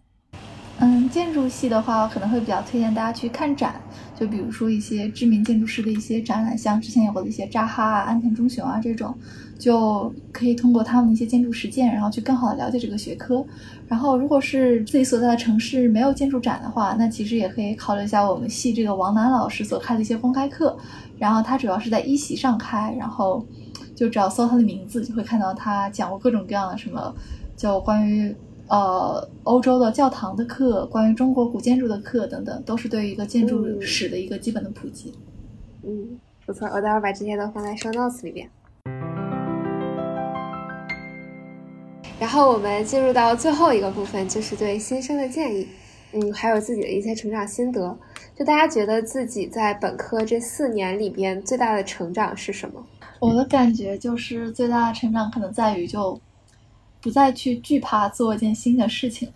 [0.81, 3.75] 嗯，建筑系的话，我可能会比较推荐大家去看展，
[4.17, 9.13] 就比如说一些知名建筑师的一些展览，像之前有过的一些扎哈啊、安藤忠雄啊这种，
[9.59, 13.45] 就可以通过他们的一些建筑实践，然后去更好的了解这个学科。
[13.89, 20.77] 然后，如果是自己所在的城市没有建筑展的话，那其实也可以考虑一下我们系这个王楠老师所开的一些公开课。
[21.17, 23.45] 然后他主要是在一席上开，然后
[23.93, 27.13] 就只要搜他的名字，就会看到他讲过各种各样的什么，
[27.57, 28.33] 就关于。
[28.69, 35.11] 呃，欧洲的教堂的课，关于中国古建筑的课等等，都是对于一个建筑史的一个基本的普及。
[35.83, 38.47] 嗯，不错，我待会儿把这些都放在 show notes 里边。
[42.19, 45.67] 然后我们进入到最后一个部分，就是对新生的建议。
[46.11, 47.97] 嗯，还有自己的一些成长心得。
[48.35, 52.85] 就大家觉得自己在本科这四年里边最大的成长是什么？
[53.19, 56.21] 我的感觉就是最大的成长可能在于就。
[57.01, 59.31] 不再去惧怕做一件新的事情，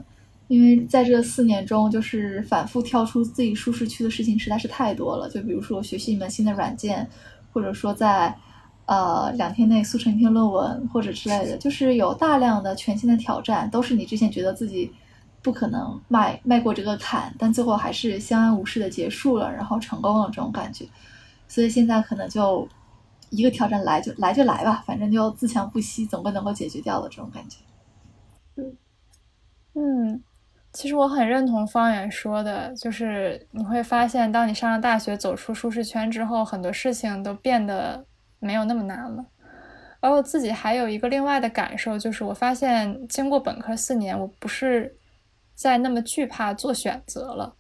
[0.47, 5.29] 因为在这四年中，就是反复跳出自己舒适区的事情实在是太多了。
[5.29, 7.09] 就比如说学习一门新的软件，
[7.53, 8.35] 或者说在
[8.85, 14.91] 呃两天内速成一篇论文或者之类的，就是有大量的全新的挑战，都是你之前觉得自己
[15.41, 20.85] 不可能迈迈过这个坎，但最后还是相安无事的结束了，然后成功了这种感觉。
[21.47, 22.67] 所以现在可能就。
[23.35, 27.57] 一个挑战来就来就来吧，反正就自强不息，总归能够解决掉的这种感觉。
[28.55, 28.77] 嗯
[29.73, 30.23] 嗯，
[30.71, 38.05] 其实我很认同方圆说的，就是你会发现，当你上了大学，走出舒适圈之后，很多事情都变得
[38.39, 39.25] 没有那么难了。
[39.99, 44.95] 而我自己还有一个另外的感受，就是我发现，经过本科四年，我不是
[45.55, 47.55] 在那么惧怕做选择了。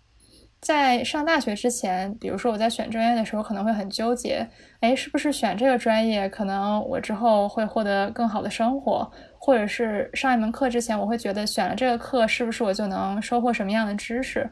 [0.63, 4.47] 在上大学之前，比如说我在选专业的时候，可能会很纠结，
[4.79, 14.49] 哎，是不是选这个专业，可能我之后会获得更好的生活，或者是上一门课之前，我会觉得选了这个课，是不是我就能收获什么样的知识？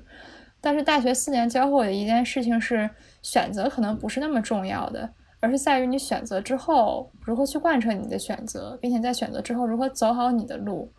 [0.60, 2.90] 但是大学四年教会我的一件事情是，
[3.22, 5.10] 选择可能不是那么重要的，
[5.40, 10.92] 而是在于你选择之后如何去贯彻你的选择，并且在选择之后如何走好你的路。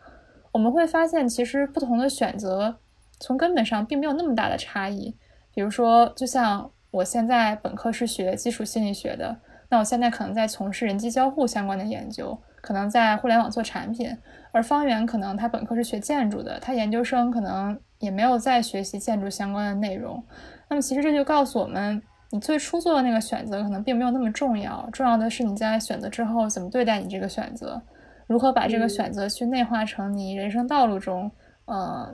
[0.52, 2.76] 我们会发现，其实不同的选择。
[3.22, 5.16] 从根本上并没有那么大的差异，
[5.54, 14.14] 比如说，就像我现在本科是学基础心理学的，那我现在可能在从事人机交互相关的研究，可能在互联网做产品，
[14.50, 20.20] 而方圆可能他本科是学建筑的，他研究生可能也没有在学习建筑相关的内容。
[20.68, 27.80] 那么其实这就告诉我们，你最初做的那个选择可能并没有那么重要，重要的是你在选择之后怎么对待你这个选择，
[28.26, 31.30] 如何把这个选择去内化成你人生道路中，
[31.66, 32.12] 呃。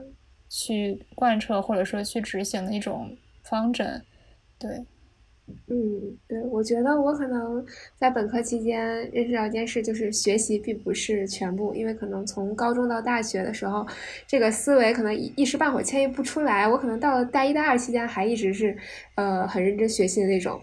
[0.49, 4.01] 去贯彻或者说去执行的一种方针，
[4.57, 4.83] 对，
[5.67, 13.85] 嗯，对，我觉得我可能在本科期间认识到一件事，就是学习并不是全部，因为可能从高中到大学的时候，
[14.27, 16.67] 这个思维可能一时半会儿迁移不出来。
[16.67, 18.77] 我可能到了大一、大二期间还一直是，
[19.15, 20.61] 呃，很认真学习的那种。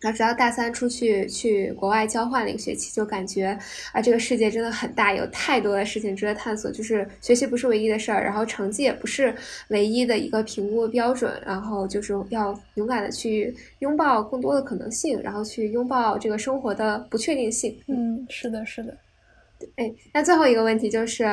[0.00, 3.58] 然后直到大三出去去国外交换了一个学期，就感觉
[3.92, 6.70] 啊，这个世界真的很大，有太多的事情值得探索。
[6.70, 9.34] 就是学习不是唯一的事儿，然后成绩也不是
[9.68, 11.32] 唯一的一个评估标准。
[11.44, 17.76] 然后就是要勇敢的去拥抱更多的可能性，然后去拥抱这个生活的不确定性。
[17.86, 18.96] 嗯，是的，是的。
[19.76, 21.24] 哎，那最后一个问题就是，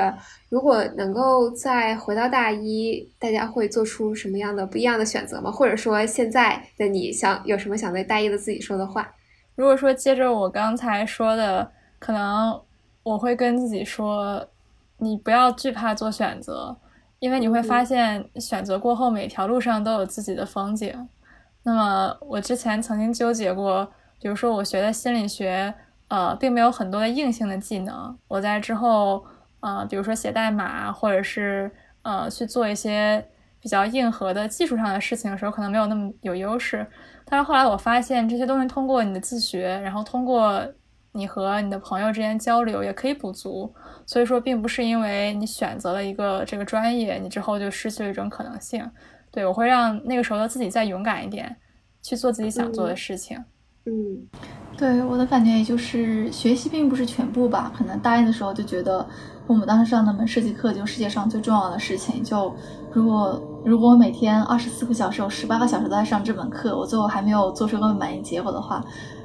[0.50, 5.52] 如果能够再回到大一，大家会做出什么样的不一样的选择吗？
[5.52, 9.14] 或者说，现在的你想有什么想对大一的自己说的话？
[9.56, 12.60] 如果说接着我刚才说的，可能
[13.04, 14.48] 我会跟自己说，
[14.98, 16.76] 你不要惧怕做选择，
[17.20, 21.08] 因为你会发现选择过后，每条路上都有自己的风景。
[21.64, 23.88] 那么我之前曾经纠结过，
[24.22, 25.74] 比如说我学的心理学。
[26.08, 28.18] 呃，并没有很多的硬性的技能。
[28.28, 29.26] 我在之后，
[29.62, 31.72] 呃，比如说写代码，或者是
[32.04, 33.26] 呃去做一些
[33.60, 36.86] 比较硬核的技术上的事情的时候，可能没有那么有优势。
[37.26, 40.64] 但是后来我发现，这些东西通过你的自学，然后通过
[41.14, 43.74] 你和你的朋友之间交流，也可以补足。
[44.06, 48.88] 所以说，并不是因为你选择了一个这个专业，你之后就失去了一种可能性。
[49.32, 51.58] 对我会让那个时候的自己再勇敢一点，
[52.04, 53.38] 去做自己想做的事情。
[53.38, 53.46] 嗯。
[53.86, 54.28] 嗯
[54.78, 57.72] 对我的感觉，也就是学习并不是全部吧。
[57.74, 59.08] 可能大一的时候就觉得，
[59.48, 62.22] 我们当时上那门设计课就世界上最重要的事情。
[62.22, 62.54] 就
[62.92, 68.84] 如果如果我每天二十四个小时有十八个小时都在上这门课，我最后还没有做出个满意结果的话，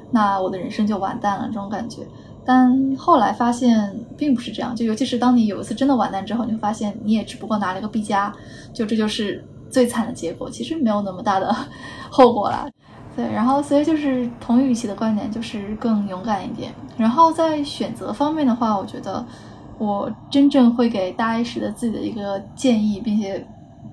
[0.09, 1.47] 那我的人生就完蛋了。
[1.47, 2.07] 这种感觉。
[2.45, 4.73] 但后来发现并不是这样。
[4.73, 8.33] 就尤其是当你有一次真的完蛋之后，你会发现你也只不过拿了一个 B 加，
[8.73, 10.49] 就这就是最惨的结果。
[10.49, 11.53] 其实没有那么大的
[12.09, 12.69] 后果了。
[13.15, 16.71] 对，然后所以就是同语期的观点就是更勇敢一点。
[16.97, 19.25] 然后在选择方面的话，我觉得
[19.77, 23.45] 我真正会给大一时的自己的一个建议，并且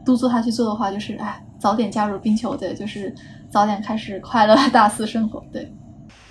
[0.04, 3.12] 督促他去做的话，就是哎，早点加入冰球队，就是
[3.50, 5.42] 早点开始快乐 大四生活。
[5.52, 5.72] 对。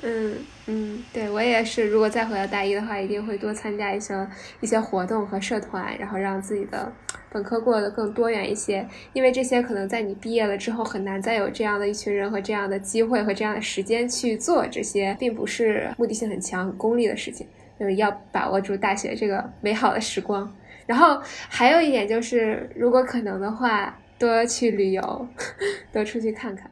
[0.03, 0.35] 嗯
[0.69, 1.87] 嗯，对我也是。
[1.87, 4.27] 如果再回到大一的话，一定会多参加一些
[4.59, 6.91] 一些活动和社团，然后让自己的
[7.31, 8.85] 本科过得更多元一些。
[9.13, 17.47] 因为这些可能在你毕业了之后，很难再有这样的一群人和这样的机会和这样的时间去做这些，并不是目的性很强、很功利的事情。
[17.79, 20.53] 就是要把握住大学这个美好的时光。
[20.85, 25.27] 然后还有一点就是，如果可能的话，多去旅游，
[25.93, 26.69] 多出去看看。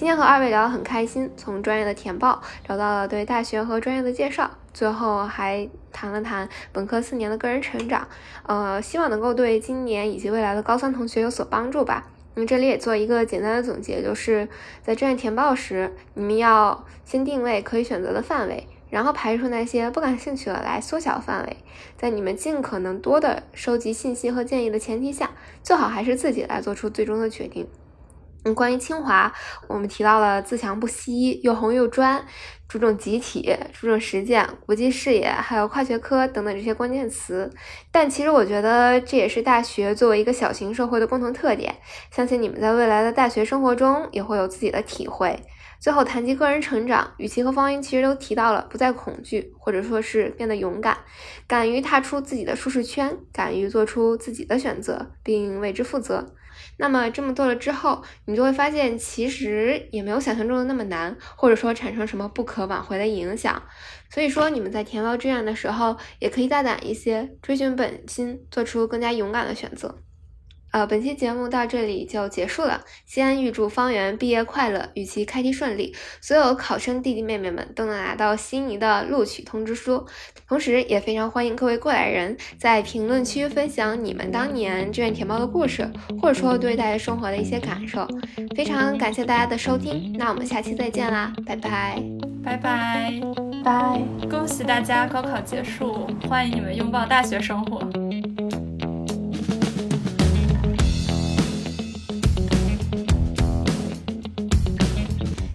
[0.00, 8.08] 今天和二位聊得很开心，从专业的填报聊到了对大学和专业的介绍，最后还谈了谈本科四年的个人成长，
[8.46, 12.06] 呃，希望能够对今年以及未来的高三同学有所帮助吧。
[12.34, 14.48] 那么这里也做一个简单的总结，就是
[14.82, 21.58] 在专业填报时，你们要先定位可以选择的范围，然后排除那些不感兴趣的来缩小范围，
[21.98, 25.32] 在你们尽可能多的收集信息和建议的前提下，
[25.62, 27.68] 最好还是自己来做出最终的决定。
[28.44, 29.32] 嗯，关于清华，
[29.68, 32.24] 我们提到了自强不息、又红又专、
[32.68, 37.50] 注重集体、注重实践、国际视野，还有跨学科等等这些关键词。
[37.92, 41.76] 但其实我觉得这也是大学作为一个小型社会的共同特点。
[42.10, 45.38] 相信你们在未来的大学生活中也会有自己的体会。
[45.80, 50.98] 最后谈及个人成长，语气和方英其实都提到了不再恐惧，或者说是变得勇敢，
[51.48, 56.34] 敢于踏出自己的舒适圈，敢于做出自己的选择，并为之负责。
[56.76, 63.62] 那么这么做了之后，你就会发现，其实也没有想象中的那么难，或者说产生什么不可挽回的影响。
[64.10, 69.96] 所以说，你们在填报志愿的时候，也可以大胆一些，追寻本心，做出更加勇敢的选择。
[70.72, 72.82] 呃，本期节目到这里就结束了。
[73.06, 80.06] 先预祝方圆毕业快乐，与其开题顺利，所有考生弟弟妹妹们都能拿到心仪的录取通知书。
[80.46, 85.90] 同时，也非常欢迎各位过来人在评论区分享你们当年志愿填报的故事，
[86.20, 88.06] 或者说对大学生活的一些感受。
[88.54, 92.02] 非常感谢大家的收听，那我们下期再见啦，拜拜，
[92.44, 93.20] 拜拜，
[93.64, 94.00] 拜！
[94.30, 97.80] 恭喜大家高考结束，欢迎你们拥抱大学生活。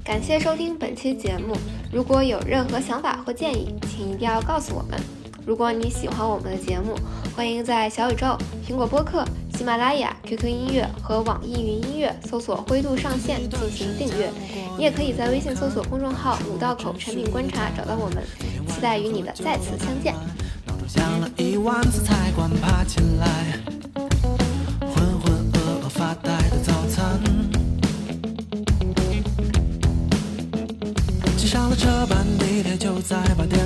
[0.05, 1.57] 感谢收听本期节目。
[1.91, 5.01] 如果有任何想法或建议，请一定要告诉我们。
[5.43, 6.95] 如果你喜欢我们的节目，
[7.35, 9.25] 欢迎在小宇宙、苹果播客、
[9.57, 14.29] 喜马拉雅、QQ 音乐和网易云音乐搜索“灰度上线”进行订阅。
[14.77, 18.23] 你也可以在微信搜索公众号“五道口产品观察”找到我们。
[18.67, 20.13] 期待与你的再次相见。
[31.45, 33.64] 上了车班，地铁就在八点